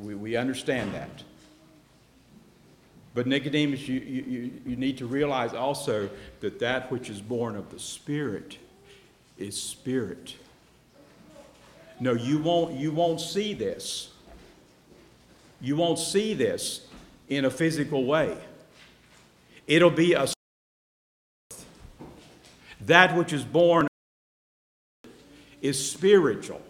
We, 0.00 0.14
we 0.14 0.36
understand 0.36 0.94
that. 0.94 1.22
But 3.14 3.26
Nicodemus, 3.26 3.88
you, 3.88 4.00
you, 4.00 4.50
you 4.66 4.76
need 4.76 4.98
to 4.98 5.06
realize 5.06 5.52
also 5.54 6.08
that 6.40 6.60
that 6.60 6.92
which 6.92 7.10
is 7.10 7.20
born 7.20 7.56
of 7.56 7.70
the 7.70 7.78
Spirit 7.78 8.58
is 9.38 9.60
spirit. 9.60 10.36
No, 12.00 12.12
you 12.12 12.38
won't, 12.38 12.76
you 12.76 12.92
won't 12.92 13.20
see 13.20 13.54
this. 13.54 14.10
you 15.60 15.76
won't 15.76 15.98
see 15.98 16.34
this 16.34 16.86
in 17.28 17.44
a 17.44 17.50
physical 17.50 18.04
way. 18.04 18.36
It'll 19.66 19.90
be 19.90 20.14
a 20.14 20.26
that 22.80 23.16
which 23.16 23.32
is 23.32 23.44
born 23.44 23.86
is 25.60 25.90
spiritual. 25.90 26.62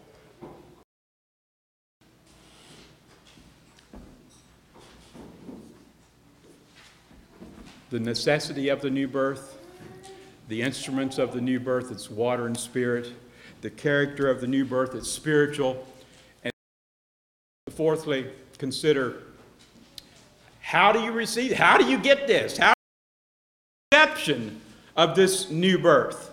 The 7.90 8.00
necessity 8.00 8.68
of 8.68 8.82
the 8.82 8.90
new 8.90 9.08
birth, 9.08 9.56
the 10.48 10.62
instruments 10.62 11.18
of 11.18 11.32
the 11.32 11.40
new 11.40 11.58
birth, 11.58 11.90
it's 11.90 12.10
water 12.10 12.46
and 12.46 12.56
spirit. 12.56 13.12
The 13.60 13.70
character 13.70 14.30
of 14.30 14.40
the 14.40 14.46
new 14.46 14.64
birth, 14.64 14.94
it's 14.94 15.10
spiritual. 15.10 15.86
And 16.44 16.52
fourthly, 17.70 18.30
consider 18.58 19.22
how 20.60 20.92
do 20.92 21.00
you 21.00 21.12
receive, 21.12 21.52
how 21.52 21.78
do 21.78 21.86
you 21.86 21.96
get 21.96 22.26
this? 22.26 22.58
How 22.58 22.74
conception 23.90 24.60
of 24.96 25.16
this 25.16 25.50
new 25.50 25.78
birth? 25.78 26.30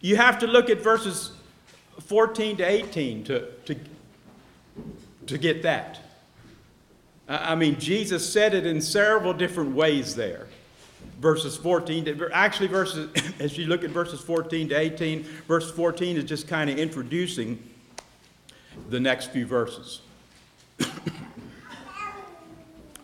You 0.00 0.16
have 0.16 0.38
to 0.40 0.46
look 0.46 0.70
at 0.70 0.80
verses 0.80 1.32
14 2.00 2.58
to 2.58 2.62
18 2.62 3.24
to, 3.24 3.46
to, 3.66 3.76
to 5.26 5.38
get 5.38 5.62
that. 5.62 5.98
I 7.28 7.54
mean, 7.54 7.78
Jesus 7.78 8.30
said 8.30 8.54
it 8.54 8.66
in 8.66 8.80
several 8.80 9.32
different 9.32 9.74
ways 9.74 10.14
there. 10.14 10.46
Verses 11.20 11.56
14 11.56 12.04
to, 12.04 12.30
actually, 12.32 12.68
verses, 12.68 13.10
as 13.40 13.56
you 13.56 13.66
look 13.66 13.82
at 13.82 13.90
verses 13.90 14.20
14 14.20 14.68
to 14.70 14.74
18, 14.74 15.22
verse 15.48 15.70
14 15.70 16.16
is 16.18 16.24
just 16.24 16.48
kind 16.48 16.68
of 16.68 16.78
introducing 16.78 17.62
the 18.90 19.00
next 19.00 19.30
few 19.30 19.46
verses. 19.46 20.02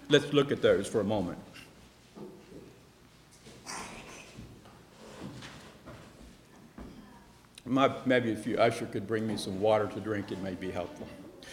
Let's 0.09 0.33
look 0.33 0.53
at 0.53 0.61
those 0.61 0.87
for 0.87 1.01
a 1.01 1.05
moment. 1.05 1.39
My, 7.65 7.91
maybe 8.05 8.33
if 8.33 8.47
you 8.47 8.57
usher 8.57 8.87
could 8.87 9.07
bring 9.07 9.27
me 9.27 9.37
some 9.37 9.61
water 9.61 9.87
to 9.87 10.01
drink, 10.01 10.33
it 10.33 10.43
may 10.43 10.55
be 10.55 10.73
helpful. 10.73 11.07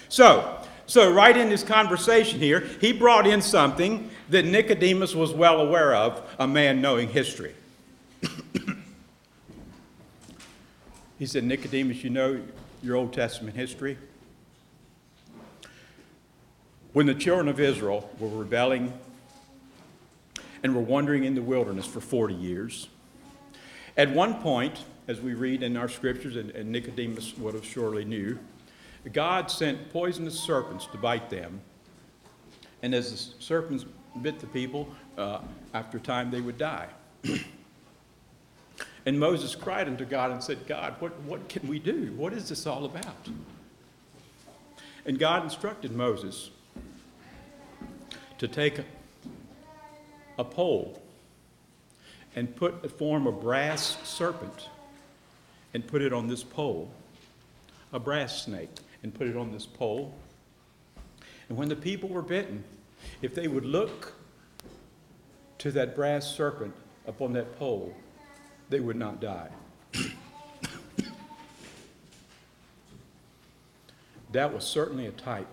So, 0.10 0.66
so 0.88 1.12
right 1.12 1.36
in 1.36 1.50
this 1.50 1.63
conversation 1.63 2.39
here, 2.39 2.62
he 2.79 2.94
brought 2.94 3.27
in 3.27 3.41
something 3.41 4.10
that 4.29 4.46
Nicodemus 4.46 5.13
was 5.13 5.34
well 5.34 5.60
aware 5.60 5.94
of, 5.94 6.22
a 6.39 6.48
man 6.48 6.79
knowing 6.82 7.10
history. 7.10 7.53
he 11.20 11.25
said, 11.25 11.44
Nicodemus, 11.44 12.06
you 12.06 12.10
know 12.10 12.41
your 12.82 12.96
Old 12.96 13.12
Testament 13.12 13.58
history? 13.58 13.98
When 16.94 17.06
the 17.06 17.15
children 17.15 17.50
of 17.50 17.60
Israel 17.60 18.10
were 18.17 18.29
rebelling 18.29 18.94
and 20.63 20.74
were 20.74 20.82
wandering 20.82 21.25
in 21.25 21.36
the 21.36 21.41
wilderness 21.41 21.86
for 21.86 22.00
40 22.00 22.34
years, 22.34 22.88
at 23.98 24.10
one 24.12 24.36
point, 24.36 24.86
as 25.10 25.20
we 25.20 25.34
read 25.34 25.63
in 25.63 25.75
our 25.75 25.89
scriptures, 25.89 26.38
and, 26.38 26.51
and 26.51 26.72
Nicodemus 26.72 27.38
would 27.38 27.56
have 27.56 27.65
surely 27.65 28.06
knew, 28.06 28.39
God 29.14 29.50
sent 29.50 29.90
poisonous 29.92 30.40
serpents 30.40 30.86
to 30.88 30.98
bite 30.98 31.30
them. 31.30 31.62
And 32.82 32.94
as 32.94 33.12
the 33.12 33.44
serpents 33.44 33.86
bit 34.22 34.40
the 34.40 34.48
people, 34.48 34.88
uh, 35.18 35.40
after 35.74 36.00
time 36.00 36.32
they 36.32 36.42
would 36.42 36.58
die. 36.58 36.88
and 39.06 39.20
Moses 39.20 39.56
cried 39.56 39.88
unto 39.88 40.06
God 40.06 40.32
and 40.32 40.44
said, 40.44 40.66
God, 40.68 40.96
what, 41.00 41.20
what 41.22 41.48
can 41.50 41.68
we 41.68 41.80
do? 41.80 42.14
What 42.16 42.34
is 42.34 42.50
this 42.50 42.66
all 42.66 42.86
about? 42.86 43.30
And 45.06 45.18
God 45.18 45.44
instructed 45.44 45.92
Moses 45.92 46.50
to 48.40 48.48
take 48.48 48.80
a, 48.80 48.86
a 50.38 50.44
pole 50.44 51.01
and 52.36 52.55
put 52.55 52.84
a 52.84 52.90
form 52.90 53.25
of 53.25 53.42
brass 53.42 53.98
serpent 54.03 54.70
and 55.74 55.86
put 55.86 56.01
it 56.01 56.14
on 56.14 56.27
this 56.27 56.44
pole, 56.44 56.92
a 57.94 58.00
brass 58.00 58.44
snake, 58.44 58.70
and 59.03 59.14
put 59.14 59.27
it 59.27 59.36
on 59.36 59.51
this 59.51 59.66
pole. 59.66 60.14
And 61.50 61.57
when 61.57 61.70
the 61.70 61.75
people 61.75 62.10
were 62.10 62.22
bitten, 62.22 62.64
if 63.22 63.36
they 63.36 63.48
would 63.48 63.66
look 63.66 64.14
to 65.60 65.72
that 65.72 65.96
brass 65.96 66.36
serpent 66.36 66.75
upon 67.05 67.33
that 67.33 67.57
pole, 67.57 67.94
they 68.70 68.79
would 68.79 68.96
not 68.98 69.20
die. 69.22 69.50
that 74.31 74.53
was 74.53 74.64
certainly 74.64 75.07
a 75.07 75.12
type 75.12 75.48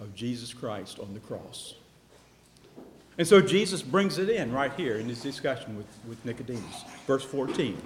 of 0.00 0.14
Jesus 0.14 0.54
Christ 0.54 1.00
on 1.00 1.12
the 1.12 1.20
cross. 1.20 1.74
And 3.18 3.26
so 3.26 3.40
Jesus 3.40 3.82
brings 3.82 4.18
it 4.18 4.28
in 4.30 4.52
right 4.52 4.72
here 4.74 4.98
in 4.98 5.08
his 5.08 5.20
discussion 5.20 5.76
with, 5.76 5.86
with 6.06 6.24
Nicodemus. 6.24 6.84
Verse 7.06 7.24
14. 7.24 7.76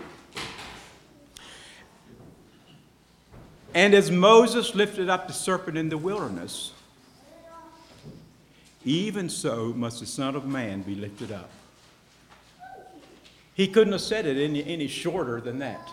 And 3.75 3.95
as 3.95 4.11
Moses 4.11 4.75
lifted 4.75 5.09
up 5.09 5.29
the 5.29 5.33
serpent 5.33 5.79
in 5.79 5.89
the 5.89 5.97
wilderness, 5.97 6.73
even 8.85 9.29
so 9.29 9.73
must 9.75 10.01
the 10.01 10.07
Son 10.07 10.37
of 10.37 10.47
Man 10.47 10.83
be 10.83 10.95
lifted 10.95 11.33
up. 11.33 11.51
He 13.55 13.69
couldn't 13.69 13.93
have 13.93 14.03
said 14.03 14.27
it 14.27 14.43
any, 14.43 14.65
any 14.65 14.89
shorter 14.89 15.41
than 15.41 15.59
that. 15.61 15.89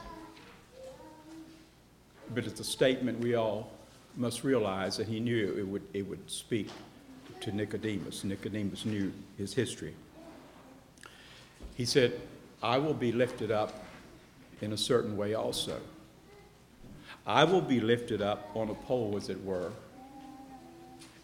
But 2.33 2.45
it's 2.45 2.59
a 2.59 2.63
statement 2.63 3.19
we 3.19 3.35
all 3.35 3.71
must 4.15 4.43
realize 4.43 4.97
that 4.97 5.07
he 5.07 5.19
knew 5.19 5.55
it 5.57 5.67
would, 5.67 5.83
it 5.93 6.07
would 6.07 6.29
speak 6.29 6.69
to 7.41 7.51
Nicodemus. 7.51 8.23
Nicodemus 8.23 8.85
knew 8.85 9.11
his 9.37 9.53
history. 9.53 9.93
He 11.75 11.85
said, 11.85 12.19
I 12.61 12.77
will 12.77 12.93
be 12.93 13.11
lifted 13.11 13.51
up 13.51 13.85
in 14.61 14.73
a 14.73 14.77
certain 14.77 15.15
way 15.15 15.33
also. 15.33 15.79
I 17.25 17.43
will 17.43 17.61
be 17.61 17.79
lifted 17.79 18.21
up 18.21 18.49
on 18.55 18.69
a 18.69 18.73
pole, 18.73 19.15
as 19.17 19.29
it 19.29 19.43
were, 19.43 19.71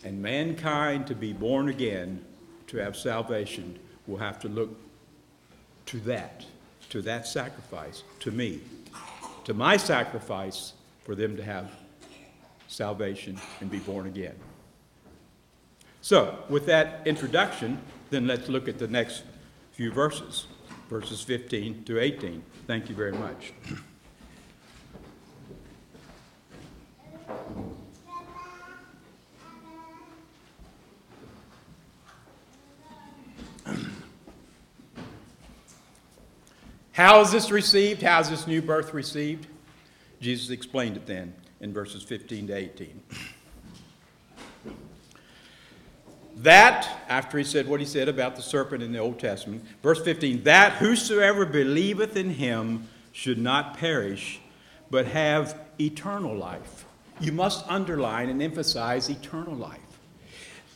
and 0.03 0.21
mankind 0.21 1.07
to 1.07 1.15
be 1.15 1.33
born 1.33 1.69
again, 1.69 2.23
to 2.67 2.77
have 2.77 2.95
salvation, 2.95 3.79
will 4.07 4.17
have 4.17 4.39
to 4.39 4.47
look 4.47 4.79
to 5.87 5.99
that, 6.01 6.45
to 6.89 7.01
that 7.01 7.27
sacrifice, 7.27 8.03
to 8.19 8.31
me, 8.31 8.59
to 9.45 9.53
my 9.53 9.77
sacrifice 9.77 10.73
for 11.03 11.15
them 11.15 11.35
to 11.37 11.43
have 11.43 11.71
salvation 12.67 13.39
and 13.61 13.69
be 13.69 13.79
born 13.79 14.05
again. 14.07 14.35
So, 16.01 16.43
with 16.49 16.65
that 16.67 17.01
introduction, 17.05 17.79
then 18.11 18.27
let's 18.27 18.47
look 18.47 18.67
at 18.67 18.77
the 18.77 18.87
next 18.87 19.23
few 19.71 19.91
verses, 19.91 20.45
verses 20.89 21.21
15 21.21 21.83
to 21.85 21.99
18. 21.99 22.43
Thank 22.67 22.89
you 22.89 22.95
very 22.95 23.11
much. 23.11 23.53
How 36.95 37.19
is 37.19 37.29
this 37.29 37.51
received? 37.51 38.01
How 38.01 38.21
is 38.21 38.29
this 38.29 38.47
new 38.47 38.61
birth 38.61 38.93
received? 38.93 39.47
Jesus 40.21 40.49
explained 40.49 40.95
it 40.95 41.05
then 41.05 41.33
in 41.59 41.73
verses 41.73 42.03
15 42.03 42.47
to 42.47 42.53
18. 42.53 43.03
That, 46.37 46.87
after 47.09 47.37
he 47.37 47.43
said 47.43 47.67
what 47.67 47.81
he 47.81 47.85
said 47.85 48.07
about 48.07 48.37
the 48.37 48.41
serpent 48.41 48.81
in 48.81 48.93
the 48.93 48.99
Old 48.99 49.19
Testament, 49.19 49.65
verse 49.83 50.01
15, 50.03 50.43
that 50.43 50.73
whosoever 50.73 51.45
believeth 51.45 52.15
in 52.15 52.29
him 52.29 52.87
should 53.11 53.39
not 53.39 53.75
perish, 53.75 54.39
but 54.89 55.05
have 55.05 55.59
eternal 55.77 56.33
life. 56.33 56.85
You 57.19 57.33
must 57.33 57.67
underline 57.67 58.29
and 58.29 58.41
emphasize 58.41 59.09
eternal 59.09 59.55
life. 59.55 59.84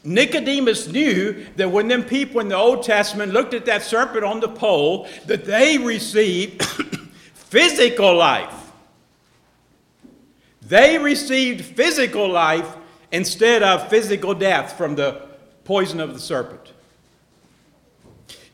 Nicodemus 0.03 0.88
knew 0.88 1.45
that 1.57 1.71
when 1.71 1.88
them 1.88 2.03
people 2.03 2.39
in 2.39 2.47
the 2.47 2.55
Old 2.55 2.83
Testament 2.83 3.33
looked 3.33 3.53
at 3.53 3.65
that 3.65 3.83
serpent 3.83 4.23
on 4.23 4.39
the 4.39 4.47
pole, 4.47 5.07
that 5.25 5.45
they 5.45 5.77
received 5.77 6.63
physical 7.33 8.15
life. 8.15 8.53
They 10.62 10.97
received 10.97 11.65
physical 11.65 12.29
life 12.29 12.75
instead 13.12 13.63
of 13.63 13.89
physical 13.89 14.33
death 14.33 14.77
from 14.77 14.95
the 14.95 15.27
poison 15.65 15.99
of 15.99 16.13
the 16.13 16.19
serpent. 16.19 16.73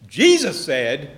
Jesus 0.07 0.63
said, 0.63 1.17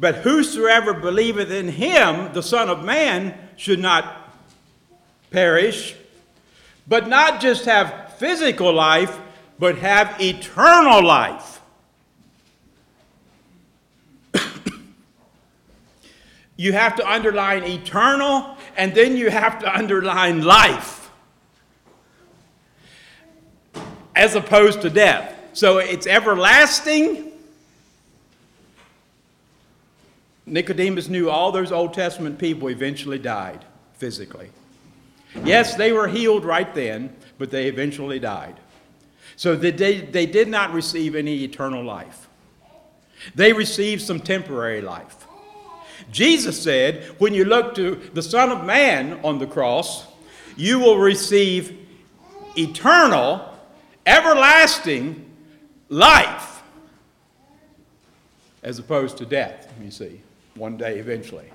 But 0.00 0.16
whosoever 0.16 0.94
believeth 0.94 1.50
in 1.50 1.68
him, 1.68 2.32
the 2.32 2.42
Son 2.42 2.68
of 2.68 2.84
Man, 2.84 3.38
should 3.56 3.78
not 3.78 4.32
perish, 5.30 5.94
but 6.86 7.06
not 7.06 7.40
just 7.40 7.66
have 7.66 8.07
physical 8.18 8.72
life, 8.72 9.18
but 9.58 9.78
have 9.78 10.20
eternal 10.20 11.04
life. 11.04 11.60
you 16.56 16.72
have 16.72 16.96
to 16.96 17.10
underline 17.10 17.64
eternal, 17.64 18.56
and 18.76 18.94
then 18.94 19.16
you 19.16 19.30
have 19.30 19.58
to 19.60 19.74
underline 19.74 20.42
life. 20.42 20.98
as 24.18 24.34
opposed 24.34 24.82
to 24.82 24.90
death. 24.90 25.32
So 25.52 25.78
it's 25.78 26.06
everlasting. 26.06 27.30
Nicodemus 30.44 31.08
knew 31.08 31.30
all 31.30 31.52
those 31.52 31.70
Old 31.70 31.94
Testament 31.94 32.36
people 32.36 32.68
eventually 32.68 33.18
died 33.18 33.64
physically. 33.94 34.50
Yes, 35.44 35.76
they 35.76 35.92
were 35.92 36.08
healed 36.08 36.44
right 36.44 36.74
then, 36.74 37.14
but 37.38 37.50
they 37.50 37.66
eventually 37.66 38.18
died. 38.18 38.56
So 39.36 39.54
they, 39.54 40.00
they 40.00 40.26
did 40.26 40.48
not 40.48 40.72
receive 40.72 41.14
any 41.14 41.44
eternal 41.44 41.84
life. 41.84 42.28
They 43.34 43.52
received 43.52 44.02
some 44.02 44.20
temporary 44.20 44.80
life. 44.80 45.26
Jesus 46.10 46.60
said, 46.60 47.04
when 47.18 47.34
you 47.34 47.44
look 47.44 47.74
to 47.74 47.96
the 48.14 48.22
Son 48.22 48.50
of 48.50 48.64
Man 48.64 49.20
on 49.24 49.38
the 49.38 49.46
cross, 49.46 50.06
you 50.56 50.78
will 50.78 50.98
receive 50.98 51.86
eternal, 52.56 53.56
everlasting 54.06 55.24
life 55.88 56.62
as 58.62 58.78
opposed 58.78 59.16
to 59.18 59.26
death, 59.26 59.72
you 59.82 59.90
see, 59.90 60.20
one 60.54 60.76
day 60.76 60.98
eventually. 60.98 61.46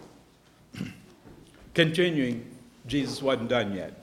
Continuing, 1.73 2.45
Jesus 2.87 3.21
wasn't 3.21 3.49
done 3.49 3.73
yet. 3.73 4.02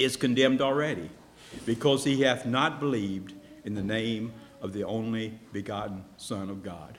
is 0.00 0.16
condemned 0.16 0.60
already, 0.60 1.10
because 1.66 2.04
he 2.04 2.22
hath 2.22 2.46
not 2.46 2.80
believed 2.80 3.34
in 3.64 3.74
the 3.74 3.82
name 3.82 4.32
of 4.60 4.72
the 4.72 4.84
only 4.84 5.38
begotten 5.52 6.04
Son 6.16 6.50
of 6.50 6.62
God. 6.62 6.98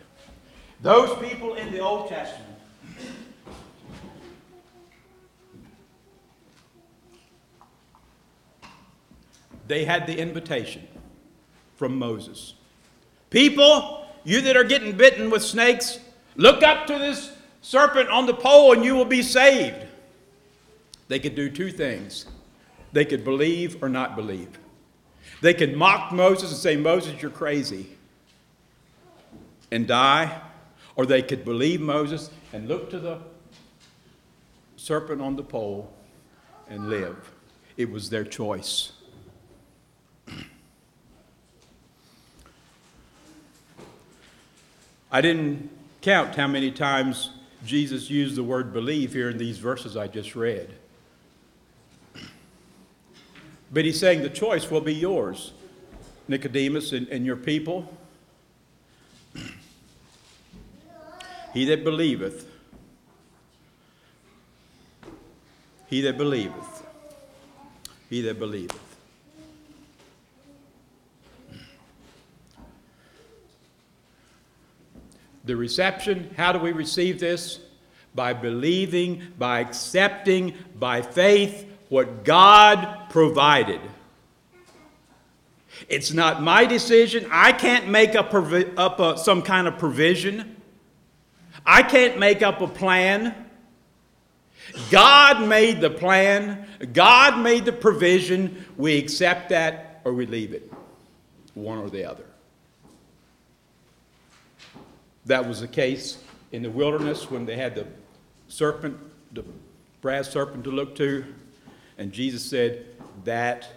Those 0.81 1.17
people 1.19 1.55
in 1.55 1.71
the 1.71 1.79
Old 1.79 2.09
Testament 2.09 2.47
they 9.67 9.85
had 9.85 10.05
the 10.05 10.17
invitation 10.17 10.85
from 11.77 11.97
Moses. 11.97 12.55
People, 13.29 14.05
you 14.25 14.41
that 14.41 14.57
are 14.57 14.65
getting 14.65 14.97
bitten 14.97 15.29
with 15.29 15.41
snakes, 15.41 15.97
look 16.35 16.61
up 16.61 16.87
to 16.87 16.99
this 16.99 17.31
serpent 17.61 18.09
on 18.09 18.25
the 18.25 18.33
pole 18.33 18.73
and 18.73 18.83
you 18.83 18.95
will 18.95 19.05
be 19.05 19.21
saved. 19.21 19.77
They 21.07 21.19
could 21.19 21.35
do 21.35 21.49
two 21.49 21.71
things 21.71 22.25
they 22.93 23.05
could 23.05 23.23
believe 23.23 23.81
or 23.81 23.89
not 23.89 24.15
believe. 24.15 24.59
They 25.41 25.53
could 25.53 25.75
mock 25.75 26.11
Moses 26.11 26.51
and 26.51 26.59
say, 26.59 26.75
Moses, 26.75 27.21
you're 27.21 27.31
crazy, 27.31 27.87
and 29.71 29.87
die, 29.87 30.41
or 30.95 31.05
they 31.05 31.21
could 31.21 31.45
believe 31.45 31.81
Moses 31.81 32.29
and 32.53 32.67
look 32.67 32.89
to 32.91 32.99
the 32.99 33.19
serpent 34.75 35.21
on 35.21 35.35
the 35.35 35.43
pole 35.43 35.91
and 36.69 36.89
live. 36.89 37.31
It 37.77 37.89
was 37.89 38.09
their 38.09 38.23
choice. 38.23 38.91
I 45.11 45.19
didn't 45.21 45.69
count 46.01 46.35
how 46.35 46.47
many 46.47 46.71
times 46.71 47.31
Jesus 47.65 48.09
used 48.09 48.35
the 48.35 48.43
word 48.43 48.71
believe 48.73 49.13
here 49.13 49.29
in 49.29 49.37
these 49.37 49.57
verses 49.57 49.97
I 49.97 50.07
just 50.07 50.35
read. 50.35 50.73
But 53.71 53.85
he's 53.85 53.99
saying 53.99 54.21
the 54.21 54.29
choice 54.29 54.69
will 54.69 54.81
be 54.81 54.93
yours, 54.93 55.53
Nicodemus 56.27 56.91
and, 56.91 57.07
and 57.07 57.25
your 57.25 57.37
people. 57.37 57.97
he 61.53 61.63
that 61.65 61.85
believeth, 61.85 62.47
he 65.87 66.01
that 66.01 66.17
believeth, 66.17 66.85
he 68.09 68.21
that 68.21 68.37
believeth. 68.39 68.79
The 75.43 75.55
reception, 75.55 76.33
how 76.37 76.51
do 76.51 76.59
we 76.59 76.71
receive 76.71 77.19
this? 77.19 77.59
By 78.13 78.33
believing, 78.33 79.23
by 79.39 79.61
accepting, 79.61 80.53
by 80.77 81.01
faith, 81.01 81.65
what 81.89 82.23
God 82.23 83.00
provided. 83.11 83.81
It's 85.89 86.13
not 86.13 86.41
my 86.41 86.65
decision. 86.65 87.27
I 87.31 87.51
can't 87.51 87.87
make 87.87 88.15
up, 88.15 88.33
up 88.33 88.99
a, 88.99 89.17
some 89.17 89.41
kind 89.41 89.67
of 89.67 89.77
provision. 89.77 90.55
I 91.65 91.83
can't 91.83 92.17
make 92.17 92.41
up 92.41 92.61
a 92.61 92.67
plan. 92.67 93.35
God 94.89 95.47
made 95.47 95.81
the 95.81 95.89
plan. 95.89 96.67
God 96.93 97.39
made 97.39 97.65
the 97.65 97.73
provision. 97.73 98.65
We 98.77 98.97
accept 98.97 99.49
that 99.49 100.01
or 100.03 100.13
we 100.13 100.25
leave 100.25 100.53
it, 100.53 100.71
one 101.53 101.77
or 101.77 101.89
the 101.89 102.05
other. 102.05 102.25
That 105.25 105.47
was 105.47 105.61
the 105.61 105.67
case 105.67 106.17
in 106.51 106.63
the 106.63 106.69
wilderness 106.69 107.29
when 107.29 107.45
they 107.45 107.55
had 107.55 107.75
the 107.75 107.85
serpent, 108.47 108.97
the 109.33 109.43
brass 110.01 110.29
serpent 110.29 110.63
to 110.63 110.71
look 110.71 110.95
to. 110.95 111.25
And 111.97 112.11
Jesus 112.11 112.43
said, 112.43 112.85
That 113.23 113.67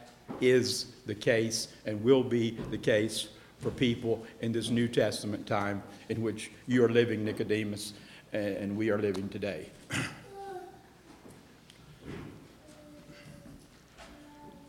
is 0.40 0.87
the 1.07 1.14
case 1.14 1.68
and 1.87 2.02
will 2.02 2.24
be 2.24 2.59
the 2.70 2.78
case 2.78 3.28
for 3.61 3.70
people 3.70 4.24
in 4.40 4.52
this 4.52 4.70
New 4.70 4.88
Testament 4.88 5.46
time 5.46 5.83
in 6.09 6.22
which 6.22 6.50
you 6.66 6.85
are 6.85 6.88
living, 6.88 7.24
Nicodemus, 7.24 7.94
and 8.33 8.76
we 8.76 8.90
are 8.90 8.98
living 8.98 9.28
today. 9.28 9.70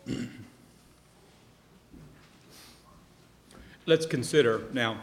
Let's 3.88 4.06
consider 4.06 4.64
now 4.74 5.00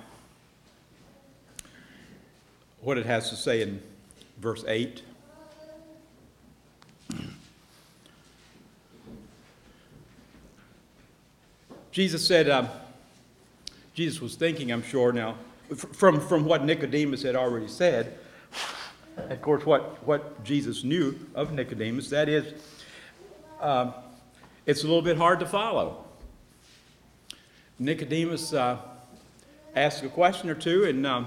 what 2.80 2.98
it 2.98 3.06
has 3.06 3.30
to 3.30 3.36
say 3.36 3.62
in 3.62 3.80
verse 4.38 4.64
8. 4.66 5.02
Jesus 11.92 12.26
said, 12.26 12.48
uh, 12.48 12.66
Jesus 13.92 14.22
was 14.22 14.34
thinking, 14.34 14.72
I'm 14.72 14.82
sure 14.82 15.12
now, 15.12 15.36
from, 15.76 16.22
from 16.22 16.46
what 16.46 16.64
Nicodemus 16.64 17.22
had 17.22 17.36
already 17.36 17.68
said, 17.68 18.18
of 19.18 19.42
course, 19.42 19.66
what, 19.66 20.02
what 20.06 20.42
Jesus 20.42 20.84
knew 20.84 21.14
of 21.34 21.52
Nicodemus, 21.52 22.08
that 22.08 22.30
is, 22.30 22.54
uh, 23.60 23.92
it's 24.64 24.84
a 24.84 24.86
little 24.86 25.02
bit 25.02 25.18
hard 25.18 25.38
to 25.40 25.46
follow. 25.46 26.02
Nicodemus 27.78 28.54
uh, 28.54 28.78
asked 29.76 30.02
a 30.02 30.08
question 30.08 30.48
or 30.48 30.54
two, 30.54 30.84
and 30.84 31.06
um, 31.06 31.26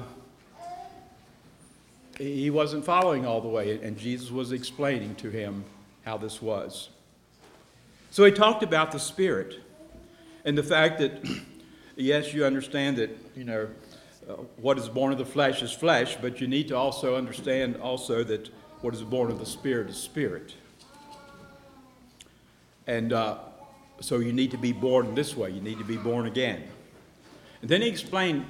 he 2.17 2.49
wasn't 2.49 2.83
following 2.83 3.23
all 3.23 3.39
the 3.39 3.47
way, 3.47 3.79
and 3.83 3.99
Jesus 3.99 4.31
was 4.31 4.51
explaining 4.51 5.13
to 5.17 5.29
him 5.29 5.63
how 6.05 6.17
this 6.17 6.41
was. 6.41 6.89
So 8.09 8.25
he 8.25 8.31
talked 8.31 8.63
about 8.63 8.91
the 8.91 8.99
Spirit 8.99 9.59
and 10.45 10.57
the 10.57 10.63
fact 10.63 10.99
that, 10.99 11.27
yes, 11.95 12.33
you 12.33 12.45
understand 12.45 12.97
that, 12.97 13.17
you 13.35 13.43
know, 13.43 13.67
uh, 14.29 14.33
what 14.57 14.77
is 14.77 14.87
born 14.87 15.11
of 15.11 15.17
the 15.17 15.25
flesh 15.25 15.61
is 15.61 15.71
flesh, 15.71 16.17
but 16.21 16.39
you 16.39 16.47
need 16.47 16.67
to 16.67 16.77
also 16.77 17.15
understand 17.15 17.77
also 17.77 18.23
that 18.23 18.49
what 18.81 18.93
is 18.93 19.01
born 19.01 19.31
of 19.31 19.39
the 19.39 19.45
Spirit 19.45 19.89
is 19.89 19.97
spirit. 19.97 20.53
And 22.87 23.11
uh, 23.11 23.39
so 23.99 24.19
you 24.19 24.31
need 24.31 24.51
to 24.51 24.57
be 24.57 24.71
born 24.71 25.15
this 25.15 25.35
way. 25.35 25.49
You 25.49 25.61
need 25.61 25.79
to 25.79 25.83
be 25.83 25.97
born 25.97 26.27
again. 26.27 26.63
And 27.61 27.69
then 27.69 27.81
he 27.81 27.87
explained 27.87 28.45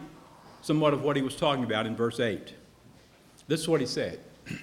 somewhat 0.61 0.93
of 0.93 1.03
what 1.03 1.15
he 1.15 1.21
was 1.21 1.35
talking 1.35 1.63
about 1.63 1.85
in 1.85 1.95
verse 1.95 2.19
8. 2.19 2.53
This 3.47 3.61
is 3.61 3.67
what 3.67 3.79
he 3.79 3.87
said 3.87 4.19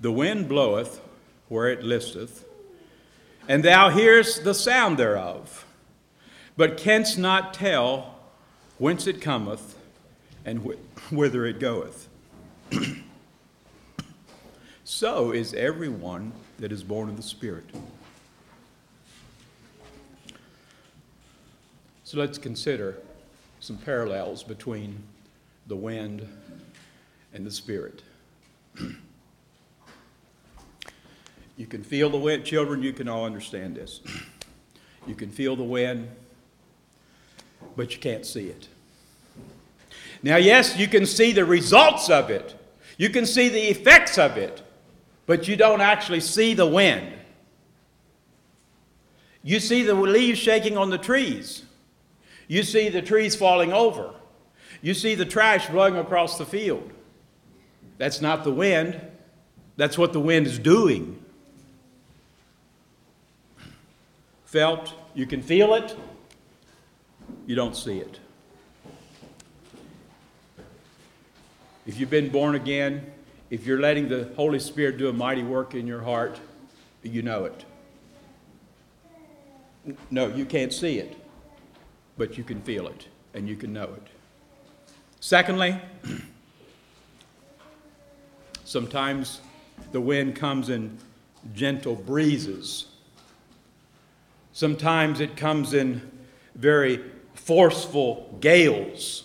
The 0.00 0.12
wind 0.12 0.48
bloweth 0.48 1.00
where 1.48 1.70
it 1.70 1.82
listeth, 1.82 2.44
and 3.48 3.64
thou 3.64 3.90
hearest 3.90 4.44
the 4.44 4.54
sound 4.54 4.98
thereof, 4.98 5.66
but 6.56 6.76
canst 6.76 7.18
not 7.18 7.54
tell 7.54 8.18
whence 8.78 9.06
it 9.06 9.20
cometh 9.20 9.76
and 10.44 10.64
wh- 10.64 11.12
whither 11.12 11.46
it 11.46 11.60
goeth. 11.60 12.08
so 14.84 15.32
is 15.32 15.54
everyone 15.54 16.32
that 16.58 16.72
is 16.72 16.82
born 16.82 17.08
of 17.08 17.16
the 17.16 17.22
Spirit. 17.22 17.64
So 22.04 22.18
let's 22.18 22.38
consider 22.38 22.98
some 23.60 23.78
parallels 23.78 24.42
between 24.42 25.02
the 25.66 25.76
wind 25.76 26.26
and 27.32 27.46
the 27.46 27.50
Spirit. 27.50 28.02
you 31.56 31.66
can 31.66 31.82
feel 31.82 32.10
the 32.10 32.18
wind, 32.18 32.44
children, 32.44 32.82
you 32.82 32.92
can 32.92 33.08
all 33.08 33.24
understand 33.24 33.76
this. 33.76 34.00
You 35.06 35.14
can 35.14 35.30
feel 35.30 35.56
the 35.56 35.64
wind, 35.64 36.08
but 37.76 37.92
you 37.92 38.00
can't 38.00 38.24
see 38.24 38.46
it. 38.46 38.68
Now, 40.22 40.36
yes, 40.36 40.76
you 40.76 40.86
can 40.86 41.04
see 41.04 41.32
the 41.32 41.44
results 41.44 42.08
of 42.08 42.30
it, 42.30 42.54
you 42.96 43.10
can 43.10 43.26
see 43.26 43.48
the 43.48 43.70
effects 43.70 44.18
of 44.18 44.36
it, 44.36 44.62
but 45.26 45.48
you 45.48 45.56
don't 45.56 45.80
actually 45.80 46.20
see 46.20 46.54
the 46.54 46.66
wind. 46.66 47.12
You 49.42 49.58
see 49.58 49.82
the 49.82 49.94
leaves 49.94 50.38
shaking 50.38 50.78
on 50.78 50.90
the 50.90 50.98
trees. 50.98 51.64
You 52.46 52.62
see 52.62 52.88
the 52.88 53.02
trees 53.02 53.34
falling 53.34 53.72
over. 53.72 54.14
You 54.82 54.94
see 54.94 55.14
the 55.14 55.24
trash 55.24 55.68
blowing 55.68 55.96
across 55.96 56.38
the 56.38 56.46
field. 56.46 56.90
That's 57.98 58.20
not 58.20 58.44
the 58.44 58.52
wind, 58.52 59.00
that's 59.76 59.96
what 59.96 60.12
the 60.12 60.20
wind 60.20 60.46
is 60.46 60.58
doing. 60.58 61.21
Felt, 64.52 64.92
you 65.14 65.24
can 65.24 65.40
feel 65.40 65.72
it, 65.72 65.96
you 67.46 67.54
don't 67.54 67.74
see 67.74 68.00
it. 68.00 68.20
If 71.86 71.98
you've 71.98 72.10
been 72.10 72.28
born 72.28 72.54
again, 72.54 73.10
if 73.48 73.64
you're 73.64 73.80
letting 73.80 74.10
the 74.10 74.30
Holy 74.36 74.58
Spirit 74.58 74.98
do 74.98 75.08
a 75.08 75.12
mighty 75.12 75.42
work 75.42 75.74
in 75.74 75.86
your 75.86 76.02
heart, 76.02 76.38
you 77.02 77.22
know 77.22 77.46
it. 77.46 77.64
No, 80.10 80.26
you 80.28 80.44
can't 80.44 80.70
see 80.70 80.98
it, 80.98 81.16
but 82.18 82.36
you 82.36 82.44
can 82.44 82.60
feel 82.60 82.88
it 82.88 83.08
and 83.32 83.48
you 83.48 83.56
can 83.56 83.72
know 83.72 83.84
it. 83.84 84.06
Secondly, 85.20 85.80
sometimes 88.66 89.40
the 89.92 90.00
wind 90.02 90.36
comes 90.36 90.68
in 90.68 90.98
gentle 91.54 91.94
breezes. 91.94 92.91
Sometimes 94.52 95.20
it 95.20 95.36
comes 95.36 95.72
in 95.74 96.10
very 96.54 97.02
forceful 97.34 98.36
gales, 98.40 99.24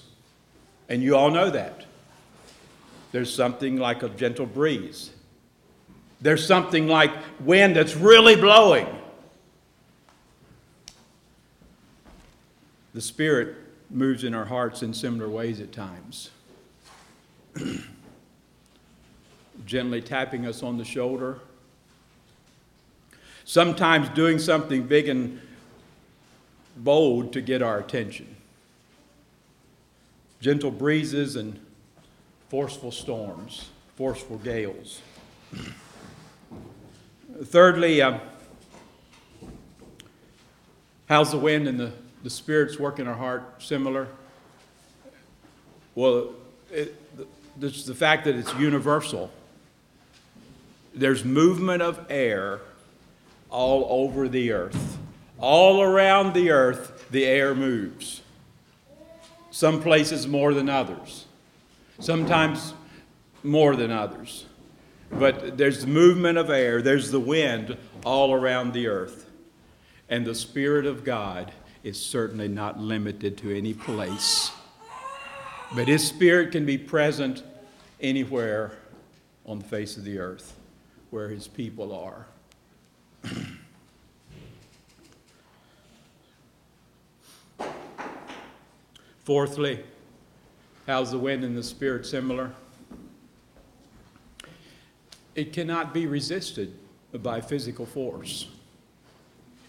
and 0.87 1.03
you 1.03 1.15
all 1.15 1.29
know 1.29 1.49
that. 1.49 1.85
There's 3.11 3.33
something 3.33 3.77
like 3.77 4.03
a 4.03 4.09
gentle 4.09 4.45
breeze. 4.45 5.11
There's 6.21 6.45
something 6.45 6.87
like 6.87 7.11
wind 7.41 7.75
that's 7.75 7.95
really 7.95 8.35
blowing. 8.35 8.87
The 12.93 13.01
Spirit 13.01 13.55
moves 13.89 14.23
in 14.23 14.33
our 14.33 14.45
hearts 14.45 14.81
in 14.81 14.93
similar 14.93 15.29
ways 15.29 15.59
at 15.59 15.71
times. 15.71 16.31
Gently 19.65 20.01
tapping 20.01 20.45
us 20.45 20.63
on 20.63 20.77
the 20.77 20.85
shoulder. 20.85 21.39
Sometimes 23.47 24.09
doing 24.09 24.39
something 24.39 24.83
big 24.83 25.07
and 25.07 25.39
bold 26.75 27.31
to 27.31 27.39
get 27.39 27.61
our 27.61 27.79
attention. 27.79 28.35
Gentle 30.41 30.69
breezes 30.69 31.37
and 31.37 31.57
forceful 32.49 32.91
storms, 32.91 33.69
forceful 33.95 34.37
gales. 34.39 35.01
Thirdly, 37.45 38.01
uh, 38.01 38.19
how's 41.07 41.31
the 41.31 41.39
wind 41.39 41.69
and 41.69 41.79
the 41.79 41.93
the 42.23 42.29
Spirit's 42.29 42.77
work 42.77 42.99
in 42.99 43.07
our 43.07 43.15
heart 43.15 43.63
similar? 43.63 44.09
Well, 45.95 46.33
it, 46.69 47.17
the, 47.57 47.69
the 47.69 47.95
fact 47.95 48.25
that 48.25 48.35
it's 48.35 48.53
universal. 48.55 49.31
There's 50.93 51.23
movement 51.23 51.81
of 51.81 52.05
air 52.09 52.59
all 53.49 53.87
over 53.89 54.27
the 54.27 54.51
earth. 54.51 54.97
All 55.39 55.81
around 55.81 56.33
the 56.33 56.49
earth, 56.49 57.07
the 57.11 57.25
air 57.25 57.53
moves. 57.53 58.21
Some 59.51 59.81
places 59.81 60.27
more 60.27 60.53
than 60.53 60.69
others. 60.69 61.25
Sometimes 61.99 62.73
more 63.43 63.75
than 63.75 63.91
others. 63.91 64.45
But 65.11 65.57
there's 65.57 65.81
the 65.81 65.87
movement 65.87 66.37
of 66.37 66.49
air, 66.49 66.81
there's 66.81 67.11
the 67.11 67.19
wind 67.19 67.77
all 68.03 68.33
around 68.33 68.73
the 68.73 68.87
earth. 68.87 69.29
And 70.09 70.25
the 70.25 70.35
Spirit 70.35 70.85
of 70.85 71.03
God 71.03 71.51
is 71.83 71.99
certainly 71.99 72.47
not 72.47 72.79
limited 72.79 73.37
to 73.39 73.55
any 73.55 73.73
place. 73.73 74.51
But 75.75 75.87
His 75.87 76.05
Spirit 76.07 76.51
can 76.51 76.65
be 76.65 76.77
present 76.77 77.43
anywhere 78.01 78.77
on 79.45 79.59
the 79.59 79.65
face 79.65 79.97
of 79.97 80.03
the 80.03 80.19
earth 80.19 80.55
where 81.09 81.29
His 81.29 81.47
people 81.47 81.93
are. 81.93 82.27
Fourthly, 89.23 89.83
how's 90.85 91.11
the 91.11 91.19
wind 91.19 91.43
and 91.43 91.57
the 91.57 91.63
Spirit 91.63 92.05
similar? 92.05 92.51
It 95.35 95.53
cannot 95.53 95.93
be 95.93 96.07
resisted 96.07 96.73
by 97.13 97.41
physical 97.41 97.85
force. 97.85 98.47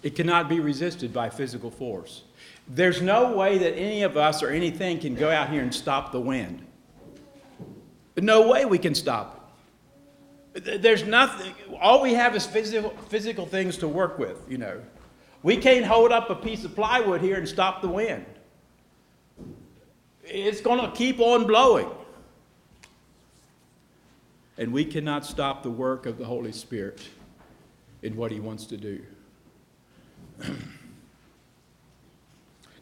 It 0.03 0.15
cannot 0.15 0.49
be 0.49 0.61
resisted 0.61 1.13
by 1.13 1.29
physical 1.29 1.71
force. 1.71 2.23
There's 2.69 3.03
no 3.03 3.37
way 3.37 3.59
that 3.59 3.75
any 3.75 4.03
of 4.03 4.17
us 4.17 4.43
or 4.43 4.51
anything 4.51 4.99
can 4.99 5.15
go 5.15 5.31
out 5.31 5.51
here 5.51 5.63
and 5.63 5.75
stop 5.75 6.13
the 6.13 6.21
wind. 6.21 6.65
No 8.17 8.49
way 8.49 8.65
we 8.65 8.79
can 8.79 8.95
stop 8.95 9.35
it. 9.35 9.38
There's 10.65 11.05
nothing, 11.05 11.55
all 11.81 12.03
we 12.03 12.15
have 12.15 12.35
is 12.35 12.47
physical, 12.47 12.91
physical 13.09 13.47
things 13.47 13.77
to 13.79 13.89
work 13.89 14.19
with, 14.19 14.43
you 14.49 14.59
know. 14.59 14.81
We 15.43 15.57
can't 15.57 15.85
hold 15.85 16.11
up 16.11 16.31
a 16.31 16.35
piece 16.35 16.65
of 16.65 16.75
plywood 16.75 17.21
here 17.21 17.37
and 17.37 17.49
stop 17.49 17.81
the 17.81 17.89
wind. 17.89 18.27
It's 20.25 20.61
going 20.61 20.81
to 20.81 20.91
keep 20.97 21.21
on 21.21 21.47
blowing. 21.47 21.89
And 24.57 24.73
we 24.73 24.85
cannot 24.85 25.25
stop 25.25 25.63
the 25.63 25.71
work 25.71 26.07
of 26.07 26.19
the 26.19 26.25
Holy 26.25 26.53
Spirit 26.53 27.09
in 28.03 28.17
what 28.17 28.33
He 28.33 28.41
wants 28.41 28.67
to 28.67 28.77
do. 28.77 29.03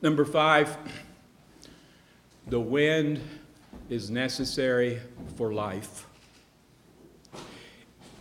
Number 0.02 0.24
five, 0.24 0.76
the 2.46 2.60
wind 2.60 3.20
is 3.90 4.10
necessary 4.10 5.00
for 5.36 5.52
life. 5.52 6.06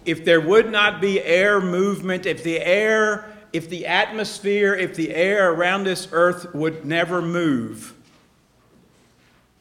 If 0.05 0.23
there 0.23 0.39
would 0.39 0.71
not 0.71 1.01
be 1.01 1.21
air 1.21 1.59
movement, 1.59 2.25
if 2.25 2.43
the 2.43 2.59
air, 2.59 3.31
if 3.51 3.69
the 3.69 3.87
atmosphere, 3.87 4.73
if 4.73 4.95
the 4.95 5.13
air 5.13 5.51
around 5.51 5.83
this 5.83 6.07
earth 6.11 6.53
would 6.53 6.85
never 6.85 7.21
move, 7.21 7.93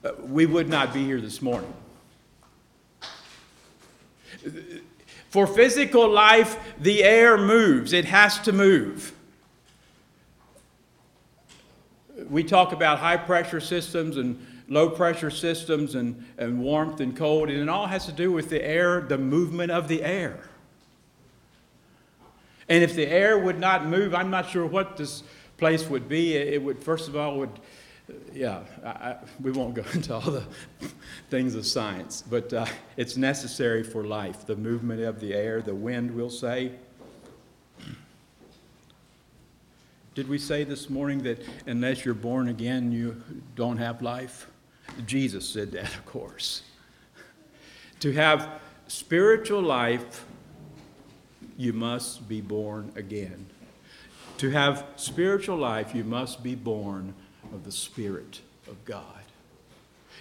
uh, 0.04 0.12
we 0.20 0.46
would 0.46 0.68
not 0.68 0.92
be 0.92 1.04
here 1.04 1.20
this 1.20 1.40
morning. 1.40 1.72
For 5.30 5.46
physical 5.46 6.08
life, 6.08 6.58
the 6.78 7.02
air 7.02 7.38
moves, 7.38 7.92
it 7.92 8.04
has 8.04 8.38
to 8.40 8.52
move 8.52 9.14
we 12.28 12.44
talk 12.44 12.72
about 12.72 12.98
high 12.98 13.16
pressure 13.16 13.60
systems 13.60 14.16
and 14.16 14.44
low 14.68 14.88
pressure 14.88 15.30
systems 15.30 15.94
and, 15.94 16.24
and 16.38 16.60
warmth 16.60 17.00
and 17.00 17.16
cold, 17.16 17.50
and 17.50 17.60
it 17.60 17.68
all 17.68 17.86
has 17.86 18.06
to 18.06 18.12
do 18.12 18.32
with 18.32 18.48
the 18.48 18.64
air, 18.64 19.00
the 19.00 19.18
movement 19.18 19.70
of 19.70 19.88
the 19.88 20.02
air. 20.02 20.40
And 22.68 22.82
if 22.82 22.94
the 22.94 23.06
air 23.06 23.38
would 23.38 23.58
not 23.58 23.86
move, 23.86 24.14
I'm 24.14 24.30
not 24.30 24.48
sure 24.48 24.64
what 24.64 24.96
this 24.96 25.22
place 25.58 25.86
would 25.88 26.08
be. 26.08 26.34
It 26.34 26.62
would, 26.62 26.82
first 26.82 27.08
of 27.08 27.16
all, 27.16 27.38
would, 27.38 27.60
yeah, 28.32 28.62
I, 28.82 28.88
I, 28.88 29.16
we 29.40 29.50
won't 29.50 29.74
go 29.74 29.84
into 29.92 30.14
all 30.14 30.20
the 30.20 30.44
things 31.28 31.54
of 31.54 31.66
science, 31.66 32.22
but 32.28 32.52
uh, 32.52 32.66
it's 32.96 33.16
necessary 33.16 33.82
for 33.82 34.04
life. 34.04 34.46
The 34.46 34.56
movement 34.56 35.02
of 35.02 35.20
the 35.20 35.34
air, 35.34 35.60
the 35.60 35.74
wind, 35.74 36.14
we'll 36.14 36.30
say, 36.30 36.72
Did 40.14 40.28
we 40.28 40.38
say 40.38 40.62
this 40.62 40.88
morning 40.88 41.24
that 41.24 41.42
unless 41.66 42.04
you're 42.04 42.14
born 42.14 42.46
again, 42.46 42.92
you 42.92 43.20
don't 43.56 43.78
have 43.78 44.00
life? 44.00 44.46
Jesus 45.06 45.48
said 45.48 45.72
that, 45.72 45.94
of 45.94 46.06
course. 46.06 46.62
to 48.00 48.12
have 48.12 48.60
spiritual 48.88 49.62
life, 49.62 50.24
you 51.56 51.72
must 51.72 52.28
be 52.28 52.40
born 52.40 52.92
again. 52.96 53.46
To 54.38 54.50
have 54.50 54.84
spiritual 54.96 55.56
life, 55.56 55.94
you 55.94 56.04
must 56.04 56.42
be 56.42 56.54
born 56.54 57.14
of 57.52 57.64
the 57.64 57.72
Spirit 57.72 58.40
of 58.66 58.84
God. 58.84 59.04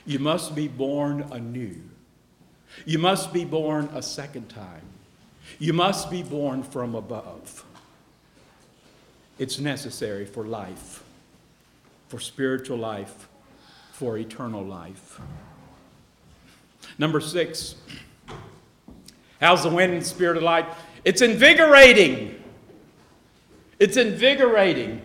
You 0.06 0.20
must 0.20 0.54
be 0.56 0.68
born 0.68 1.22
anew. 1.32 1.82
You 2.86 3.00
must 3.00 3.34
be 3.34 3.46
born 3.46 3.90
a 3.94 4.02
second 4.02 4.50
time. 4.50 4.82
You 5.60 5.74
must 5.74 6.10
be 6.12 6.24
born 6.24 6.64
from 6.64 6.96
above. 6.96 7.66
It's 9.40 9.60
necessary 9.60 10.26
for 10.26 10.44
life. 10.46 11.04
for 12.08 12.20
spiritual 12.20 12.78
life, 12.78 13.28
for 14.04 14.18
eternal 14.18 14.62
life. 14.62 15.22
Number 16.98 17.22
six, 17.22 17.76
how's 19.40 19.64
the 19.64 19.70
wind 19.70 19.94
and 19.94 20.06
spirit 20.06 20.36
of 20.36 20.44
light? 20.44 20.66
It's 21.06 21.22
invigorating. 21.22 22.44
It's 23.80 23.96
invigorating. 23.96 25.02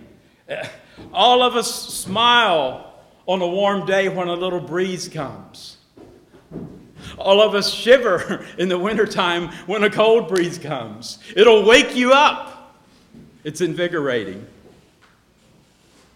Uh, 0.50 0.66
all 1.12 1.42
of 1.42 1.54
us 1.54 1.94
smile 1.94 2.92
on 3.28 3.40
a 3.40 3.46
warm 3.46 3.86
day 3.86 4.08
when 4.08 4.26
a 4.26 4.34
little 4.34 4.58
breeze 4.58 5.08
comes. 5.08 5.76
All 7.18 7.40
of 7.40 7.54
us 7.54 7.72
shiver 7.72 8.44
in 8.58 8.68
the 8.68 8.80
wintertime 8.80 9.52
when 9.68 9.84
a 9.84 9.90
cold 9.90 10.26
breeze 10.26 10.58
comes. 10.58 11.20
It'll 11.36 11.64
wake 11.64 11.94
you 11.94 12.14
up. 12.14 12.74
It's 13.44 13.60
invigorating. 13.60 14.44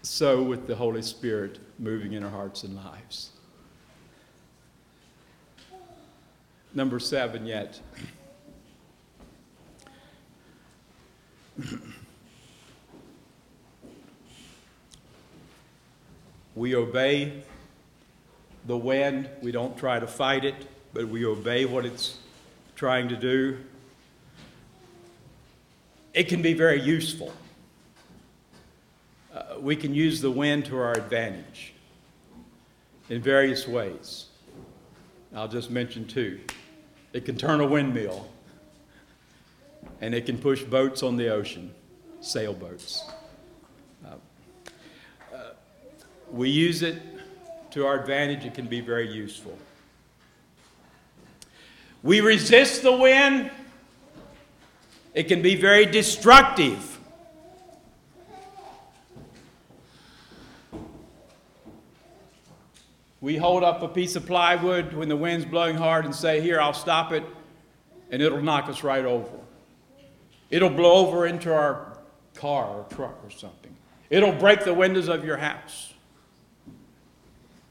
So, 0.01 0.43
with 0.43 0.67
the 0.67 0.75
Holy 0.75 1.01
Spirit 1.01 1.59
moving 1.79 2.13
in 2.13 2.23
our 2.23 2.29
hearts 2.29 2.63
and 2.63 2.75
lives. 2.75 3.31
Number 6.73 6.99
seven, 6.99 7.45
yet. 7.45 7.79
we 16.55 16.75
obey 16.75 17.43
the 18.65 18.77
wind, 18.77 19.29
we 19.41 19.51
don't 19.51 19.77
try 19.77 19.99
to 19.99 20.07
fight 20.07 20.45
it 20.45 20.55
but 20.93 21.07
we 21.07 21.25
obey 21.25 21.65
what 21.65 21.85
it's 21.85 22.17
trying 22.75 23.09
to 23.09 23.15
do, 23.15 23.57
it 26.13 26.27
can 26.27 26.41
be 26.41 26.53
very 26.53 26.81
useful. 26.81 27.33
Uh, 29.33 29.59
we 29.59 29.75
can 29.75 29.95
use 29.95 30.21
the 30.21 30.29
wind 30.29 30.63
to 30.65 30.77
our 30.77 30.93
advantage 30.93 31.73
in 33.09 33.19
various 33.19 33.67
ways. 33.67 34.25
I'll 35.35 35.47
just 35.47 35.71
mention 35.71 36.05
two. 36.05 36.39
It 37.13 37.25
can 37.25 37.35
turn 37.35 37.59
a 37.59 37.65
windmill, 37.65 38.27
and 40.01 40.13
it 40.13 40.27
can 40.27 40.37
push 40.37 40.61
boats 40.61 41.01
on 41.01 41.17
the 41.17 41.29
ocean, 41.29 41.73
sailboats. 42.21 43.03
Uh, 44.05 44.09
uh, 45.33 45.37
we 46.31 46.49
use 46.49 46.83
it 46.83 47.01
to 47.71 47.87
our 47.87 47.99
advantage, 47.99 48.45
it 48.45 48.53
can 48.53 48.67
be 48.67 48.81
very 48.81 49.11
useful. 49.11 49.57
We 52.03 52.21
resist 52.21 52.83
the 52.83 52.95
wind, 52.95 53.49
it 55.15 55.23
can 55.23 55.41
be 55.41 55.55
very 55.55 55.87
destructive. 55.87 56.92
We 63.23 63.37
hold 63.37 63.63
up 63.63 63.81
a 63.81 63.87
piece 63.87 64.17
of 64.17 64.25
plywood 64.25 64.91
when 64.91 65.07
the 65.07 65.15
wind's 65.15 65.45
blowing 65.45 65.77
hard 65.77 66.03
and 66.03 66.13
say, 66.13 66.41
Here, 66.41 66.59
I'll 66.59 66.73
stop 66.73 67.13
it, 67.13 67.23
and 68.11 68.21
it'll 68.21 68.41
knock 68.41 68.67
us 68.67 68.83
right 68.83 69.05
over. 69.05 69.37
It'll 70.51 70.69
blow 70.69 70.95
over 70.95 71.25
into 71.25 71.53
our 71.53 71.97
car 72.35 72.65
or 72.65 72.85
truck 72.93 73.17
or 73.23 73.29
something. 73.29 73.73
It'll 74.09 74.33
break 74.33 74.65
the 74.65 74.73
windows 74.73 75.07
of 75.07 75.23
your 75.23 75.37
house. 75.37 75.93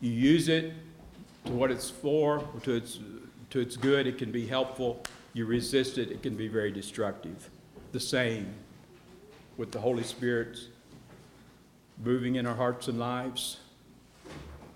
You 0.01 0.11
use 0.11 0.49
it 0.49 0.73
to 1.45 1.53
what 1.53 1.71
it's 1.71 1.91
for, 1.91 2.43
to 2.63 2.73
its 2.73 2.99
to 3.51 3.61
its 3.61 3.77
good, 3.77 4.07
it 4.07 4.17
can 4.17 4.33
be 4.33 4.47
helpful. 4.47 5.03
You 5.35 5.45
resist 5.45 5.99
it, 5.99 6.11
it 6.11 6.23
can 6.23 6.35
be 6.35 6.49
very 6.49 6.73
destructive. 6.73 7.51
The 7.93 8.01
same 8.01 8.55
with 9.59 9.71
the 9.71 9.81
Holy 9.81 10.03
Spirit 10.03 10.59
moving 12.03 12.37
in 12.37 12.47
our 12.47 12.57
hearts 12.57 12.89
and 12.89 12.99
lives. 12.99 13.59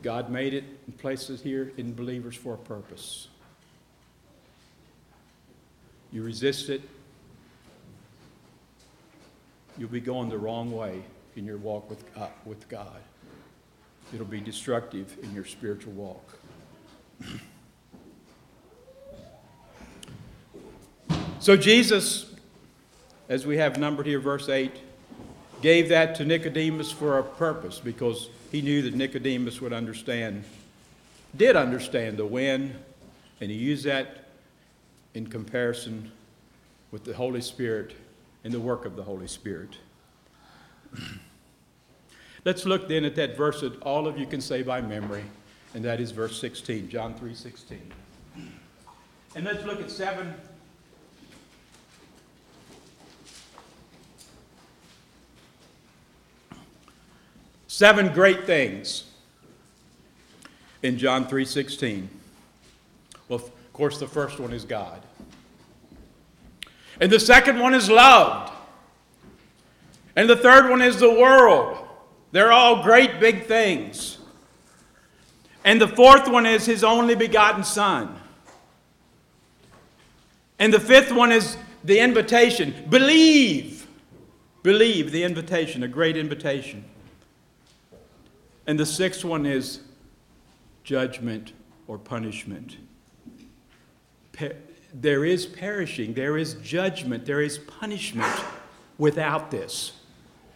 God 0.03 0.31
made 0.31 0.55
it 0.55 0.65
and 0.87 0.97
placed 0.99 1.31
it 1.31 1.41
here 1.41 1.73
in 1.77 1.95
believers 1.95 2.37
for 2.37 2.55
a 2.55 2.59
purpose. 2.59 3.29
You 6.13 6.23
resist 6.23 6.69
it, 6.69 6.83
you'll 9.77 9.89
be 9.89 10.01
going 10.01 10.29
the 10.29 10.39
wrong 10.39 10.73
way 10.73 11.03
in 11.37 11.45
your 11.45 11.59
walk 11.59 11.91
with, 11.91 12.05
uh, 12.17 12.29
with 12.45 12.69
God. 12.69 13.01
It'll 14.15 14.25
be 14.25 14.41
destructive 14.41 15.17
in 15.23 15.35
your 15.35 15.45
spiritual 15.45 15.93
walk. 15.93 16.39
So 21.39 21.57
Jesus, 21.57 22.35
as 23.29 23.47
we 23.47 23.59
have 23.59 23.79
numbered 23.79 24.07
here, 24.07 24.19
verse 24.19 24.49
8, 24.49 24.73
gave 25.63 25.91
that 25.91 26.17
to 26.17 26.25
Nicodemus 26.25 26.91
for 26.91 27.19
a 27.19 27.23
purpose 27.23 27.79
because 27.79 28.31
he 28.57 28.63
knew 28.63 28.81
that 28.81 28.95
Nicodemus 28.95 29.61
would 29.61 29.75
understand, 29.75 30.43
did 31.37 31.57
understand 31.57 32.17
the 32.17 32.25
wind, 32.25 32.75
and 33.39 33.51
he 33.51 33.57
used 33.59 33.85
that 33.85 34.29
in 35.13 35.27
comparison 35.27 36.11
with 36.91 37.05
the 37.05 37.13
Holy 37.13 37.43
Spirit 37.43 37.95
and 38.45 38.55
the 38.55 38.61
work 38.61 38.87
of 38.87 38.97
the 38.97 39.03
Holy 39.03 39.27
Spirit. 39.27 39.77
Let's 42.47 42.65
look 42.65 42.89
then 42.89 43.05
at 43.05 43.15
that 43.17 43.37
verse 43.37 43.61
that 43.61 43.79
all 43.83 44.07
of 44.07 44.17
you 44.19 44.25
can 44.25 44.41
say 44.41 44.63
by 44.63 44.81
memory, 44.81 45.25
and 45.75 45.85
that 45.85 46.01
is 46.01 46.11
verse 46.11 46.41
16, 46.41 46.89
John 46.89 47.13
3 47.13 47.35
16. 47.35 47.79
And 49.35 49.45
let's 49.45 49.65
look 49.67 49.83
at 49.83 49.91
seven 49.91 50.33
Seven 57.77 58.09
great 58.15 58.47
things 58.47 59.05
in 60.83 60.97
John 60.97 61.29
3:16. 61.29 62.09
Well, 63.29 63.41
of 63.41 63.73
course, 63.75 63.99
the 63.99 64.07
first 64.07 64.41
one 64.41 64.55
is 64.55 64.65
God. 64.65 65.03
And 67.03 67.13
the 67.13 67.21
second 67.21 67.61
one 67.61 67.75
is 67.75 67.91
loved. 67.91 68.51
And 70.17 70.27
the 70.27 70.37
third 70.37 70.71
one 70.71 70.81
is 70.81 71.01
the 71.01 71.11
world. 71.11 71.87
They're 72.33 72.51
all 72.51 72.83
great 72.83 73.21
big 73.21 73.45
things. 73.45 74.17
And 75.63 75.79
the 75.79 75.89
fourth 75.89 76.27
one 76.29 76.47
is 76.47 76.65
his 76.65 76.83
only 76.83 77.15
begotten 77.15 77.63
Son. 77.63 78.19
And 80.59 80.73
the 80.73 80.81
fifth 80.81 81.13
one 81.13 81.31
is 81.31 81.59
the 81.85 81.99
invitation. 81.99 82.87
Believe. 82.89 83.87
Believe, 84.63 85.13
the 85.13 85.25
invitation, 85.25 85.83
a 85.83 85.89
great 85.89 86.17
invitation. 86.17 86.83
And 88.67 88.79
the 88.79 88.87
sixth 88.87 89.25
one 89.25 89.47
is 89.47 89.81
judgment 90.85 91.53
or 91.87 91.99
punishment. 91.99 92.77
there 94.95 95.25
is 95.25 95.47
perishing, 95.47 96.15
there 96.15 96.37
is 96.37 96.55
judgment, 96.55 97.27
there 97.27 97.41
is 97.41 97.59
punishment 97.59 98.41
without 98.99 99.51
this. 99.51 99.93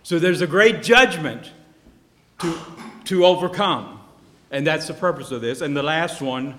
So 0.02 0.18
there's 0.18 0.40
a 0.40 0.46
great 0.46 0.82
judgment 0.82 1.52
to, 2.40 2.58
to 3.04 3.26
overcome. 3.26 4.00
And 4.50 4.66
that's 4.66 4.86
the 4.88 4.94
purpose 4.94 5.30
of 5.30 5.40
this. 5.40 5.60
And 5.60 5.76
the 5.76 5.82
last 5.82 6.20
one, 6.20 6.54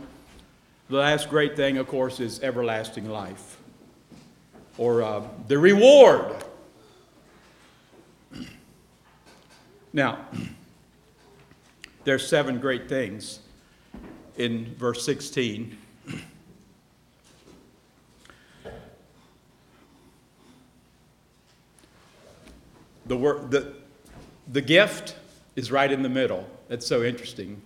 the 0.89 0.97
last 0.97 1.29
great 1.29 1.55
thing, 1.55 1.77
of 1.77 1.87
course, 1.87 2.19
is 2.19 2.41
everlasting 2.41 3.09
life 3.09 3.57
or 4.77 5.01
uh, 5.01 5.23
the 5.47 5.57
reward. 5.57 6.43
Now, 9.93 10.25
there's 12.03 12.27
seven 12.27 12.59
great 12.59 12.89
things 12.89 13.39
in 14.37 14.73
verse 14.75 15.05
16. 15.05 15.77
The, 23.05 23.17
word, 23.17 23.51
the, 23.51 23.73
the 24.47 24.61
gift 24.61 25.15
is 25.55 25.71
right 25.71 25.91
in 25.91 26.01
the 26.01 26.09
middle. 26.09 26.47
That's 26.69 26.87
so 26.87 27.03
interesting. 27.03 27.61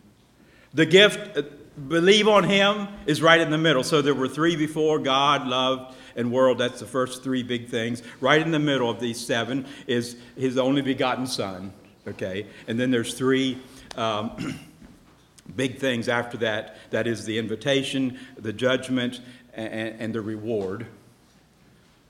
The 0.74 0.86
gift, 0.86 1.38
uh, 1.38 1.44
believe 1.88 2.28
on 2.28 2.46
Him, 2.46 2.88
is 3.06 3.22
right 3.22 3.40
in 3.40 3.52
the 3.52 3.58
middle. 3.58 3.84
So 3.84 4.02
there 4.02 4.16
were 4.16 4.28
three 4.28 4.56
before 4.56 4.98
God, 5.00 5.48
love, 5.48 5.96
and 6.16 6.32
world. 6.32 6.58
That's 6.58 6.80
the 6.80 6.88
first 6.88 7.24
three 7.24 7.44
big 7.44 7.70
things. 7.70 8.02
Right 8.20 8.42
in 8.42 8.52
the 8.52 8.60
middle 8.60 8.90
of 8.90 9.00
these 9.00 9.24
seven 9.24 9.68
is 9.86 10.18
His 10.36 10.58
only 10.58 10.82
begotten 10.82 11.28
Son. 11.28 11.72
Okay? 12.08 12.48
And 12.68 12.80
then 12.80 12.92
there's 12.92 13.14
three 13.14 13.62
um, 13.96 14.60
big 15.56 15.80
things 15.80 16.08
after 16.10 16.38
that 16.38 16.78
that 16.92 17.08
is 17.08 17.26
the 17.26 17.38
invitation, 17.38 18.20
the 18.38 18.54
judgment, 18.54 19.22
and, 19.54 20.00
and 20.00 20.16
the 20.16 20.22
reward. 20.22 20.88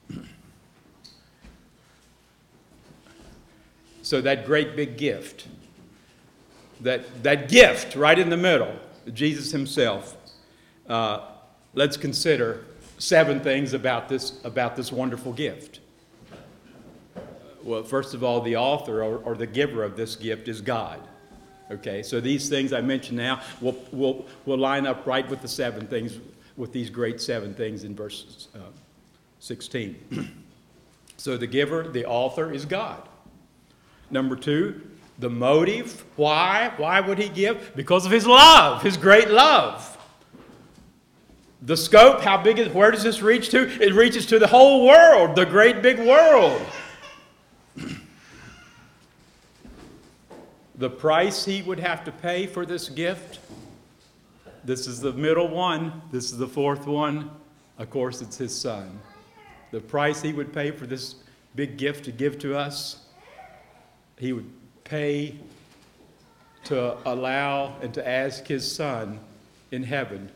So, 4.02 4.22
that 4.22 4.46
great 4.46 4.76
big 4.76 4.98
gift, 4.98 5.48
that, 6.82 7.24
that 7.24 7.50
gift 7.50 7.96
right 7.96 8.20
in 8.20 8.30
the 8.30 8.38
middle, 8.38 8.78
Jesus 9.12 9.52
Himself. 9.52 10.16
Uh, 10.88 11.22
let's 11.74 11.98
consider 11.98 12.66
seven 13.00 13.40
things 13.40 13.74
about 13.74 14.08
this, 14.08 14.40
about 14.44 14.76
this 14.76 14.92
wonderful 14.92 15.34
gift. 15.34 15.80
Well, 17.64 17.82
first 17.82 18.14
of 18.14 18.24
all, 18.24 18.42
the 18.42 18.58
author 18.58 19.02
or, 19.04 19.18
or 19.18 19.36
the 19.36 19.48
giver 19.48 19.84
of 19.84 19.98
this 19.98 20.16
gift 20.16 20.48
is 20.48 20.62
God. 20.62 21.02
Okay, 21.72 22.04
so 22.04 22.22
these 22.22 22.48
things 22.48 22.74
I 22.74 22.82
mentioned 22.82 23.18
now 23.18 23.42
will, 23.60 23.76
will, 23.92 24.26
will 24.46 24.58
line 24.58 24.86
up 24.86 25.08
right 25.08 25.28
with 25.28 25.42
the 25.42 25.48
seven 25.48 25.88
things, 25.88 26.20
with 26.58 26.72
these 26.72 26.90
great 26.90 27.20
seven 27.20 27.54
things 27.56 27.84
in 27.84 27.96
verse 27.96 28.48
uh, 28.56 28.60
16. 29.40 30.32
so 31.18 31.38
the 31.38 31.48
giver, 31.48 31.88
the 31.88 32.06
author, 32.06 32.52
is 32.52 32.66
God. 32.66 33.02
Number 34.12 34.36
two, 34.36 34.80
the 35.18 35.30
motive. 35.30 36.04
Why? 36.16 36.72
Why 36.78 37.00
would 37.00 37.18
he 37.18 37.30
give? 37.30 37.72
Because 37.76 38.06
of 38.06 38.12
his 38.12 38.28
love, 38.28 38.84
his 38.84 38.96
great 38.98 39.30
love. 39.30 39.92
The 41.64 41.78
scope, 41.78 42.22
how 42.22 42.44
big 42.44 42.60
is, 42.60 42.72
where 42.74 42.92
does 42.92 43.02
this 43.02 43.24
reach 43.24 43.50
to? 43.50 43.68
It 43.82 43.94
reaches 43.94 44.28
to 44.28 44.38
the 44.38 44.46
whole 44.46 44.86
world, 44.86 45.36
the 45.36 45.46
great 45.46 45.82
big 45.82 45.98
world. 45.98 46.62
The 50.78 50.90
price 50.90 51.46
he 51.46 51.62
would 51.62 51.80
have 51.80 52.04
to 52.06 52.12
pay 52.12 52.48
for 52.48 52.66
this 52.66 52.90
gift. 52.90 53.40
This 54.64 54.88
is 54.88 55.00
the 55.00 55.14
middle 55.14 55.48
one. 55.48 56.02
This 56.12 56.32
is 56.32 56.38
the 56.38 56.48
fourth 56.48 56.86
one. 56.86 57.32
Of 57.78 57.90
course, 57.90 58.22
it's 58.22 58.38
his 58.38 58.56
son. 58.56 59.00
The 59.72 59.80
price 59.80 60.22
he 60.22 60.34
would 60.34 60.54
pay 60.54 60.72
for 60.72 60.86
this 60.86 61.16
big 61.56 61.78
gift 61.78 62.06
to 62.06 62.12
give 62.12 62.40
to 62.40 62.58
us, 62.58 63.06
he 64.18 64.34
would 64.34 64.50
pay 64.84 65.36
to 66.66 66.98
allow 67.08 67.76
and 67.82 67.94
to 67.94 68.08
ask 68.08 68.46
his 68.48 68.70
son 68.70 69.20
in 69.72 69.84
heaven 69.84 70.30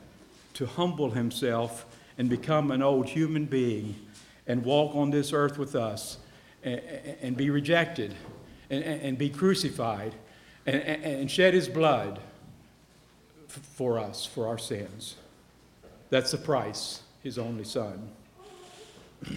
to 0.53 0.65
humble 0.65 1.11
himself 1.11 1.85
and 2.17 2.29
become 2.29 2.71
an 2.71 2.81
old 2.81 3.07
human 3.07 3.45
being 3.45 3.95
and 4.47 4.63
walk 4.63 4.95
on 4.95 5.09
this 5.09 5.33
earth 5.33 5.57
with 5.57 5.75
us 5.75 6.17
and, 6.63 6.81
and 7.21 7.37
be 7.37 7.49
rejected 7.49 8.13
and, 8.69 8.83
and, 8.83 9.17
be 9.17 9.29
crucified 9.29 10.13
and, 10.70 11.03
and 11.03 11.32
shed 11.32 11.53
his 11.53 11.67
blood 11.67 12.20
for 13.47 13.99
us, 13.99 14.26
for 14.26 14.47
our 14.47 14.57
sins. 14.57 15.15
That's 16.09 16.32
the 16.32 16.38
price, 16.38 17.03
his 17.24 17.38
only 17.38 17.63
son. 17.63 18.09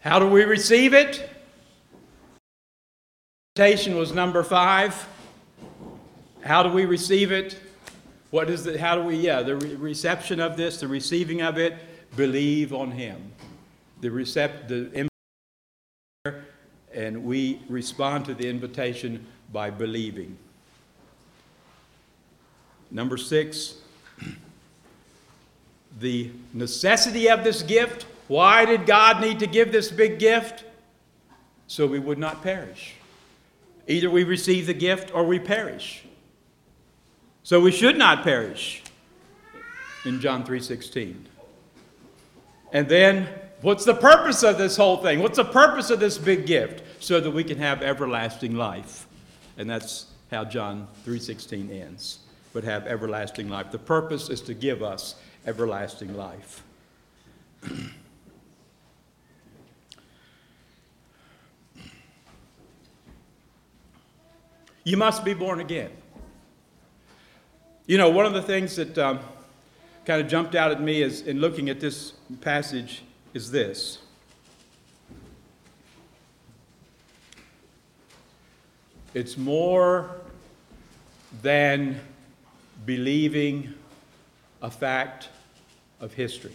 How 0.00 0.18
do 0.18 0.26
we 0.26 0.44
receive 0.44 0.94
it? 0.94 1.28
Invitation 3.56 3.96
was 3.96 4.14
number 4.14 4.42
five. 4.42 5.06
How 6.40 6.62
do 6.62 6.70
we 6.70 6.86
receive 6.86 7.32
it? 7.32 7.60
What 8.30 8.48
is 8.48 8.64
the, 8.64 8.78
how 8.78 8.94
do 8.94 9.02
we, 9.02 9.16
yeah, 9.16 9.42
the 9.42 9.56
re- 9.56 9.74
reception 9.74 10.40
of 10.40 10.56
this, 10.56 10.80
the 10.80 10.88
receiving 10.88 11.42
of 11.42 11.58
it, 11.58 11.74
believe 12.16 12.72
on 12.72 12.92
Him. 12.92 13.32
The 14.00 14.08
recept, 14.08 14.68
the 14.68 15.09
and 16.94 17.24
we 17.24 17.60
respond 17.68 18.24
to 18.26 18.34
the 18.34 18.48
invitation 18.48 19.26
by 19.52 19.70
believing. 19.70 20.36
Number 22.90 23.16
six, 23.16 23.76
the 26.00 26.30
necessity 26.52 27.28
of 27.28 27.44
this 27.44 27.62
gift 27.62 28.06
why 28.30 28.64
did 28.64 28.86
God 28.86 29.20
need 29.20 29.40
to 29.40 29.48
give 29.48 29.72
this 29.72 29.90
big 29.90 30.20
gift? 30.20 30.62
So 31.66 31.84
we 31.84 31.98
would 31.98 32.16
not 32.16 32.44
perish. 32.44 32.94
Either 33.88 34.08
we 34.08 34.22
receive 34.22 34.68
the 34.68 34.72
gift 34.72 35.12
or 35.12 35.24
we 35.24 35.40
perish. 35.40 36.04
So 37.42 37.58
we 37.58 37.72
should 37.72 37.98
not 37.98 38.22
perish 38.22 38.84
in 40.04 40.20
John 40.20 40.44
3:16. 40.44 41.26
And 42.72 42.88
then 42.88 43.28
what's 43.62 43.84
the 43.84 43.94
purpose 43.94 44.42
of 44.42 44.58
this 44.58 44.76
whole 44.76 44.98
thing? 44.98 45.20
What's 45.20 45.36
the 45.36 45.44
purpose 45.44 45.90
of 45.90 46.00
this 46.00 46.18
big 46.18 46.46
gift? 46.46 46.82
So 47.02 47.20
that 47.20 47.30
we 47.30 47.44
can 47.44 47.58
have 47.58 47.82
everlasting 47.82 48.54
life. 48.54 49.06
And 49.56 49.68
that's 49.68 50.06
how 50.30 50.44
John 50.44 50.88
3:16 51.04 51.70
ends. 51.70 52.18
But 52.52 52.64
have 52.64 52.86
everlasting 52.86 53.48
life. 53.48 53.70
The 53.70 53.78
purpose 53.78 54.28
is 54.28 54.40
to 54.42 54.54
give 54.54 54.82
us 54.82 55.14
everlasting 55.46 56.16
life. 56.16 56.62
You 64.82 64.96
must 64.96 65.24
be 65.24 65.34
born 65.34 65.60
again. 65.60 65.90
You 67.86 67.98
know, 67.98 68.08
one 68.08 68.24
of 68.24 68.32
the 68.32 68.42
things 68.42 68.76
that 68.76 68.96
um, 68.96 69.20
kind 70.04 70.20
of 70.20 70.28
jumped 70.28 70.54
out 70.54 70.70
at 70.70 70.80
me 70.80 71.02
is, 71.02 71.22
in 71.22 71.40
looking 71.40 71.68
at 71.68 71.80
this 71.80 72.14
passage 72.40 73.02
is 73.34 73.50
this. 73.50 73.98
It's 79.12 79.36
more 79.36 80.10
than 81.42 82.00
believing 82.86 83.74
a 84.62 84.70
fact 84.70 85.28
of 86.00 86.14
history. 86.14 86.54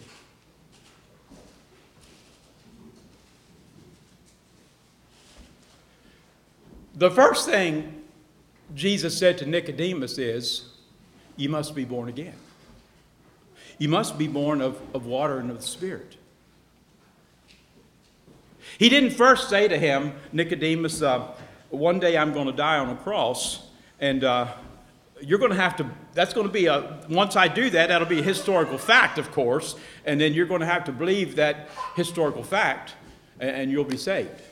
The 6.94 7.10
first 7.10 7.46
thing 7.46 8.02
Jesus 8.74 9.16
said 9.16 9.36
to 9.38 9.46
Nicodemus 9.46 10.16
is, 10.16 10.70
You 11.36 11.50
must 11.50 11.74
be 11.74 11.84
born 11.84 12.08
again. 12.08 12.36
You 13.78 13.90
must 13.90 14.16
be 14.16 14.26
born 14.26 14.62
of, 14.62 14.80
of 14.94 15.04
water 15.04 15.38
and 15.38 15.50
of 15.50 15.60
the 15.60 15.66
Spirit. 15.66 16.16
He 18.78 18.88
didn't 18.88 19.10
first 19.10 19.48
say 19.48 19.68
to 19.68 19.78
him, 19.78 20.12
Nicodemus, 20.32 21.00
uh, 21.00 21.28
one 21.70 21.98
day 21.98 22.16
I'm 22.16 22.32
going 22.32 22.46
to 22.46 22.52
die 22.52 22.78
on 22.78 22.90
a 22.90 22.96
cross, 22.96 23.66
and 24.00 24.22
uh, 24.22 24.48
you're 25.20 25.38
going 25.38 25.50
to 25.50 25.56
have 25.56 25.76
to, 25.76 25.90
that's 26.12 26.34
going 26.34 26.46
to 26.46 26.52
be 26.52 26.66
a, 26.66 27.00
once 27.08 27.36
I 27.36 27.48
do 27.48 27.70
that, 27.70 27.88
that'll 27.88 28.06
be 28.06 28.20
a 28.20 28.22
historical 28.22 28.76
fact, 28.76 29.18
of 29.18 29.32
course, 29.32 29.76
and 30.04 30.20
then 30.20 30.34
you're 30.34 30.46
going 30.46 30.60
to 30.60 30.66
have 30.66 30.84
to 30.84 30.92
believe 30.92 31.36
that 31.36 31.70
historical 31.94 32.42
fact, 32.42 32.94
and, 33.40 33.50
and 33.50 33.70
you'll 33.70 33.84
be 33.84 33.96
saved. 33.96 34.42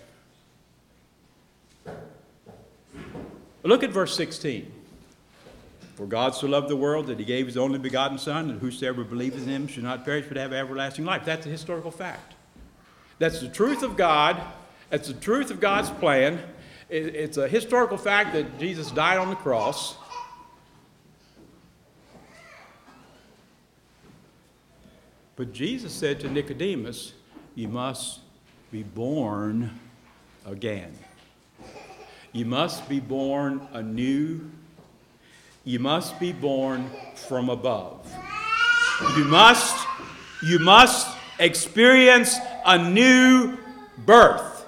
Look 3.63 3.83
at 3.83 3.91
verse 3.91 4.15
16. 4.17 4.71
For 5.97 6.07
God 6.07 6.35
so 6.35 6.47
loved 6.47 6.69
the 6.69 6.77
world 6.77 7.07
that 7.07 7.19
he 7.19 7.25
gave 7.25 7.47
his 7.47 7.57
only 7.57 7.79
begotten 7.79 8.19
Son, 8.19 8.51
and 8.51 8.61
whosoever 8.61 9.05
believes 9.05 9.43
in 9.43 9.49
him 9.49 9.69
should 9.69 9.85
not 9.85 10.05
perish 10.05 10.27
but 10.29 10.37
have 10.37 10.53
everlasting 10.53 11.05
life. 11.05 11.25
That's 11.25 11.47
a 11.47 11.51
historical 11.51 11.91
fact. 11.91 12.34
That's 13.25 13.41
the 13.41 13.49
truth 13.49 13.83
of 13.83 13.97
God. 13.97 14.39
That's 14.91 15.09
the 15.09 15.15
truth 15.15 15.51
of 15.51 15.59
God's 15.59 15.89
plan. 15.89 16.43
It's 16.91 17.39
a 17.39 17.49
historical 17.49 17.97
fact 17.97 18.35
that 18.35 18.59
Jesus 18.59 18.91
died 18.91 19.17
on 19.17 19.31
the 19.31 19.35
cross. 19.35 19.97
But 25.37 25.55
Jesus 25.55 25.91
said 25.91 26.21
to 26.21 26.29
Nicodemus, 26.29 27.15
You 27.55 27.69
must 27.69 28.21
be 28.71 28.83
born 28.83 29.71
again. 30.45 30.93
You 32.35 32.45
must 32.45 32.87
be 32.91 33.01
born 33.01 33.67
anew. 33.73 34.51
You 35.65 35.79
must 35.79 36.21
be 36.21 36.33
born 36.33 36.91
from 37.15 37.49
above. 37.49 38.07
You 39.17 39.25
must, 39.25 39.87
you 40.43 40.59
must 40.59 41.17
experience 41.39 42.39
a 42.65 42.79
new 42.79 43.59
birth. 43.99 44.65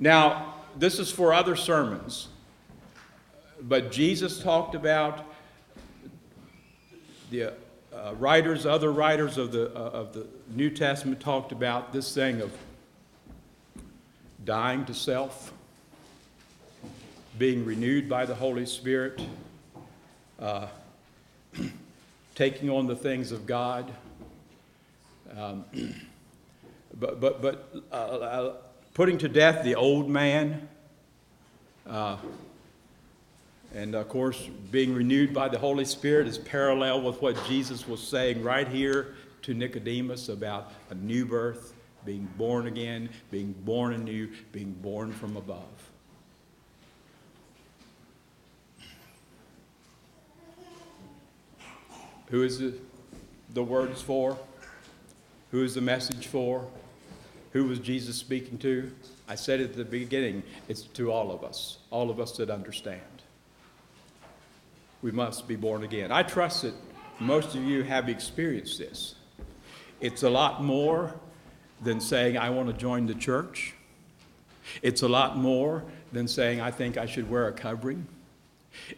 Now, 0.00 0.54
this 0.76 0.98
is 0.98 1.10
for 1.10 1.32
other 1.32 1.56
sermons, 1.56 2.28
but 3.60 3.92
Jesus 3.92 4.40
talked 4.40 4.74
about 4.74 5.24
the 7.30 7.52
uh, 7.92 8.14
writers, 8.18 8.66
other 8.66 8.92
writers 8.92 9.38
of 9.38 9.52
the, 9.52 9.74
uh, 9.74 9.90
of 9.90 10.12
the 10.12 10.26
New 10.54 10.70
Testament 10.70 11.20
talked 11.20 11.52
about 11.52 11.92
this 11.92 12.12
thing 12.12 12.40
of 12.40 12.52
dying 14.44 14.84
to 14.86 14.94
self, 14.94 15.52
being 17.38 17.64
renewed 17.64 18.08
by 18.08 18.26
the 18.26 18.34
Holy 18.34 18.66
Spirit, 18.66 19.22
uh, 20.38 20.66
taking 22.34 22.68
on 22.68 22.86
the 22.86 22.96
things 22.96 23.32
of 23.32 23.46
God. 23.46 23.90
Um, 25.36 25.64
but 26.98 27.20
but, 27.20 27.42
but 27.42 27.74
uh, 27.90 27.94
uh, 27.94 28.56
putting 28.94 29.18
to 29.18 29.28
death 29.28 29.64
the 29.64 29.74
old 29.74 30.08
man, 30.08 30.68
uh, 31.86 32.16
and 33.74 33.94
of 33.94 34.08
course, 34.08 34.48
being 34.70 34.94
renewed 34.94 35.34
by 35.34 35.48
the 35.48 35.58
Holy 35.58 35.84
Spirit 35.84 36.26
is 36.26 36.38
parallel 36.38 37.02
with 37.02 37.20
what 37.20 37.36
Jesus 37.46 37.88
was 37.88 38.00
saying 38.00 38.42
right 38.42 38.68
here 38.68 39.14
to 39.42 39.54
Nicodemus 39.54 40.28
about 40.28 40.72
a 40.90 40.94
new 40.94 41.26
birth 41.26 41.74
being 42.04 42.28
born 42.36 42.66
again, 42.66 43.08
being 43.30 43.52
born 43.64 43.94
anew, 43.94 44.30
being 44.52 44.72
born 44.72 45.12
from 45.12 45.36
above. 45.36 45.62
Who 52.28 52.42
is 52.42 52.58
the, 52.58 52.74
the 53.52 53.62
words 53.62 54.02
for? 54.02 54.38
Who 55.54 55.62
is 55.62 55.76
the 55.76 55.80
message 55.80 56.26
for? 56.26 56.66
Who 57.52 57.66
was 57.66 57.78
Jesus 57.78 58.16
speaking 58.16 58.58
to? 58.58 58.90
I 59.28 59.36
said 59.36 59.60
at 59.60 59.74
the 59.74 59.84
beginning, 59.84 60.42
it's 60.66 60.82
to 60.82 61.12
all 61.12 61.30
of 61.30 61.44
us, 61.44 61.78
all 61.92 62.10
of 62.10 62.18
us 62.18 62.36
that 62.38 62.50
understand. 62.50 63.00
We 65.00 65.12
must 65.12 65.46
be 65.46 65.54
born 65.54 65.84
again. 65.84 66.10
I 66.10 66.24
trust 66.24 66.62
that 66.62 66.74
most 67.20 67.54
of 67.54 67.62
you 67.62 67.84
have 67.84 68.08
experienced 68.08 68.80
this. 68.80 69.14
It's 70.00 70.24
a 70.24 70.28
lot 70.28 70.64
more 70.64 71.14
than 71.80 72.00
saying, 72.00 72.36
I 72.36 72.50
want 72.50 72.66
to 72.66 72.74
join 72.74 73.06
the 73.06 73.14
church. 73.14 73.74
It's 74.82 75.02
a 75.02 75.08
lot 75.08 75.38
more 75.38 75.84
than 76.10 76.26
saying, 76.26 76.62
I 76.62 76.72
think 76.72 76.98
I 76.98 77.06
should 77.06 77.30
wear 77.30 77.46
a 77.46 77.52
covering. 77.52 78.04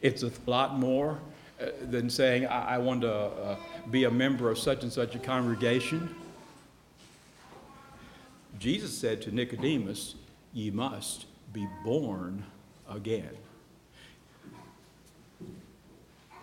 It's 0.01 0.23
a 0.23 0.33
lot 0.47 0.79
more 0.79 1.19
uh, 1.61 1.67
than 1.83 2.09
saying, 2.09 2.47
I, 2.47 2.77
I 2.77 2.79
want 2.79 3.03
to 3.03 3.13
uh, 3.13 3.57
be 3.91 4.05
a 4.05 4.11
member 4.11 4.51
of 4.51 4.59
such 4.59 4.85
and 4.85 4.91
such 4.91 5.15
a 5.15 5.19
congregation. 5.19 6.09
Jesus 8.59 8.97
said 8.97 9.21
to 9.23 9.35
Nicodemus, 9.35 10.15
Ye 10.53 10.71
must 10.71 11.27
be 11.53 11.69
born 11.85 12.45
again. 12.89 13.37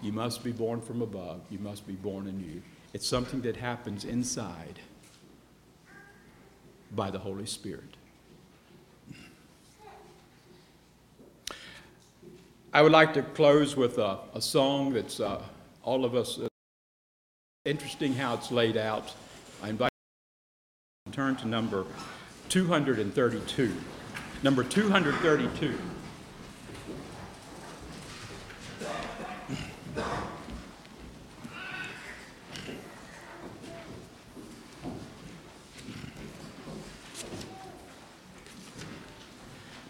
You 0.01 0.11
must 0.11 0.43
be 0.43 0.51
born 0.51 0.81
from 0.81 1.01
above. 1.01 1.41
You 1.49 1.59
must 1.59 1.87
be 1.87 1.93
born 1.93 2.27
anew. 2.27 2.61
It's 2.93 3.07
something 3.07 3.41
that 3.41 3.55
happens 3.55 4.03
inside 4.03 4.79
by 6.91 7.09
the 7.09 7.19
Holy 7.19 7.45
Spirit. 7.45 7.97
I 12.73 12.81
would 12.81 12.91
like 12.91 13.13
to 13.13 13.21
close 13.21 13.75
with 13.75 13.97
a, 13.97 14.19
a 14.33 14.41
song 14.41 14.93
that's 14.93 15.19
uh, 15.19 15.41
all 15.83 16.05
of 16.05 16.15
us 16.15 16.39
uh, 16.39 16.47
interesting 17.65 18.13
how 18.13 18.33
it's 18.33 18.51
laid 18.51 18.77
out. 18.77 19.13
I 19.61 19.69
invite 19.69 19.92
turn 21.13 21.35
to 21.35 21.47
number 21.47 21.85
232. 22.49 23.71
Number 24.41 24.63
232. 24.63 25.77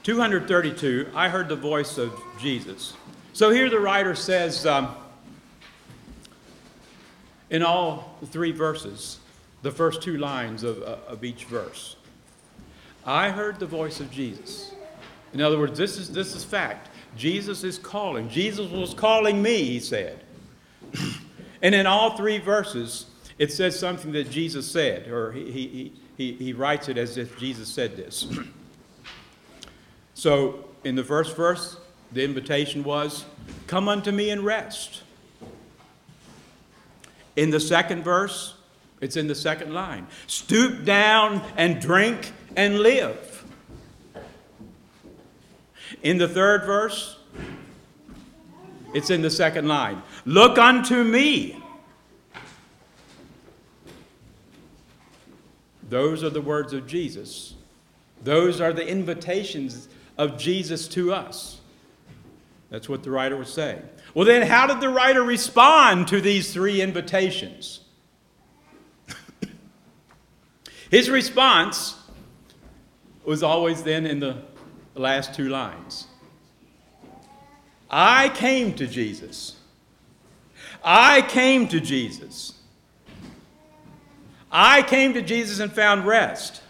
Two 0.04 0.20
hundred 0.20 0.50
thirty-two. 0.50 1.08
I 1.16 1.30
heard 1.30 1.48
the 1.48 1.56
voice 1.56 1.98
of 1.98 2.12
Jesus. 2.38 2.94
So 3.32 3.50
here 3.52 3.70
the 3.70 3.80
writer 3.80 4.16
says, 4.16 4.66
um, 4.66 4.94
in 7.50 7.64
all 7.64 8.20
three 8.26 8.52
verses, 8.52 9.20
the 9.64 9.72
first 9.72 10.04
two 10.04 10.18
lines 10.18 10.64
of, 10.64 10.84
uh, 10.84 10.98
of 11.08 11.24
each 11.24 11.46
verse. 11.46 11.96
I 13.06 13.32
heard 13.32 13.60
the 13.60 13.66
voice 13.66 14.00
of 14.00 14.12
Jesus. 14.12 14.76
In 15.34 15.42
other 15.42 15.58
words, 15.58 15.78
this 15.78 15.98
is, 15.98 16.12
this 16.12 16.36
is 16.36 16.44
fact. 16.44 16.90
Jesus 17.18 17.64
is 17.64 17.78
calling. 17.78 18.30
Jesus 18.30 18.70
was 18.70 18.94
calling 18.94 19.42
me, 19.42 19.64
he 19.64 19.80
said. 19.80 20.20
and 21.62 21.74
in 21.74 21.88
all 21.88 22.16
three 22.16 22.38
verses, 22.38 23.08
it 23.40 23.52
says 23.52 23.80
something 23.80 24.12
that 24.12 24.30
Jesus 24.30 24.70
said, 24.70 25.08
or 25.08 25.32
he, 25.32 25.52
he, 25.52 25.94
he, 26.18 26.34
he 26.34 26.54
writes 26.54 26.90
it 26.90 26.98
as 26.98 27.18
if 27.18 27.38
Jesus 27.40 27.70
said 27.70 27.96
this. 27.96 28.28
so 30.14 30.66
in 30.84 30.96
the 30.96 31.04
first 31.04 31.36
verse, 31.36 31.78
the 32.12 32.24
invitation 32.24 32.84
was, 32.84 33.26
Come 33.68 33.88
unto 33.88 34.12
me 34.12 34.30
and 34.30 34.42
rest. 34.42 35.04
In 37.36 37.50
the 37.50 37.60
second 37.60 38.04
verse, 38.04 38.56
it's 39.04 39.18
in 39.18 39.28
the 39.28 39.36
second 39.36 39.74
line 39.74 40.08
stoop 40.28 40.86
down 40.86 41.42
and 41.58 41.82
drink 41.82 42.32
and 42.56 42.80
live. 42.80 43.44
In 46.02 46.18
the 46.18 46.28
third 46.28 46.64
verse, 46.66 47.18
it's 48.94 49.10
in 49.10 49.22
the 49.22 49.30
second 49.30 49.68
line 49.68 50.02
look 50.26 50.58
unto 50.58 51.04
me. 51.04 51.62
Those 55.90 56.24
are 56.24 56.30
the 56.30 56.42
words 56.42 56.72
of 56.72 56.88
Jesus. 56.88 57.56
Those 58.24 58.62
are 58.62 58.72
the 58.72 58.88
invitations 58.88 59.90
of 60.18 60.38
Jesus 60.38 60.88
to 60.90 61.14
us. 61.14 61.60
That's 62.70 62.88
what 62.88 63.04
the 63.04 63.12
writer 63.12 63.36
was 63.36 63.54
saying. 63.54 63.82
Well, 64.14 64.26
then, 64.26 64.48
how 64.48 64.66
did 64.66 64.80
the 64.80 64.90
writer 64.90 65.22
respond 65.22 66.08
to 66.08 66.22
these 66.22 66.54
three 66.54 66.82
invitations? 66.82 67.83
His 70.94 71.10
response 71.10 71.96
was 73.26 73.42
always 73.42 73.82
then 73.82 74.06
in 74.06 74.20
the 74.20 74.44
last 74.94 75.34
two 75.34 75.50
lines 75.50 76.06
I 77.90 78.30
came 78.30 78.76
to 78.76 78.86
Jesus. 78.86 79.56
I 80.84 81.24
came 81.24 81.68
to 81.70 81.80
Jesus. 81.80 82.54
I 84.52 84.84
came 84.84 85.16
to 85.16 85.24
Jesus 85.24 85.58
and 85.60 85.74
found 85.74 86.06
rest. 86.06 86.62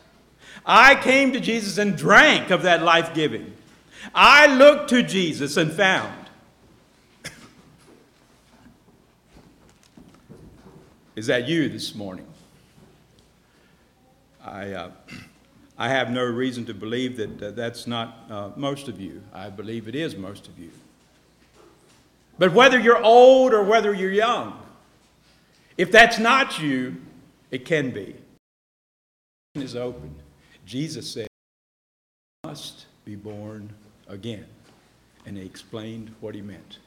I 0.66 0.96
came 0.96 1.34
to 1.34 1.42
Jesus 1.42 1.78
and 1.78 1.98
drank 1.98 2.50
of 2.50 2.62
that 2.62 2.82
life 2.82 3.14
giving. 3.14 3.54
I 4.16 4.48
looked 4.56 4.90
to 4.92 5.04
Jesus 5.04 5.58
and 5.58 5.70
found. 5.70 6.30
Is 11.18 11.28
that 11.28 11.46
you 11.50 11.68
this 11.68 11.94
morning? 11.94 12.33
I, 14.44 14.72
uh, 14.72 14.92
I 15.78 15.90
have 15.90 16.12
no 16.12 16.24
reason 16.24 16.66
to 16.66 16.74
believe 16.74 17.18
that 17.18 17.42
uh, 17.42 17.52
that's 17.52 17.88
not 17.88 18.18
uh, 18.30 18.50
most 18.56 18.88
of 18.88 19.00
you. 19.00 19.22
I 19.34 19.50
believe 19.50 19.88
it 19.88 19.96
is 19.96 20.16
most 20.16 20.48
of 20.48 20.60
you. 20.60 20.72
But 22.38 22.52
whether 22.54 22.80
you're 22.80 23.02
old 23.02 23.54
or 23.54 23.64
whether 23.64 23.94
you're 23.94 24.12
young, 24.12 24.60
if 25.78 25.92
that's 25.92 26.20
not 26.20 26.60
you, 26.60 26.98
it 27.52 27.66
can 27.66 27.92
be. 27.92 28.16
Is 29.56 29.76
open. 29.76 30.16
Jesus 30.66 31.10
said, 31.10 31.28
"Must 32.44 32.88
be 33.06 33.16
born 33.16 33.70
again," 34.08 34.48
and 35.28 35.38
he 35.38 35.46
explained 35.46 36.10
what 36.22 36.34
he 36.34 36.42
meant. 36.42 36.80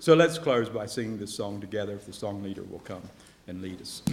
So 0.00 0.14
let's 0.14 0.36
close 0.36 0.68
by 0.68 0.86
singing 0.86 1.16
this 1.16 1.32
song 1.32 1.60
together. 1.60 1.92
If 1.92 2.06
the 2.06 2.12
song 2.12 2.42
leader 2.42 2.64
will 2.64 2.80
come 2.80 3.02
and 3.46 3.62
lead 3.62 3.80
us. 3.80 4.02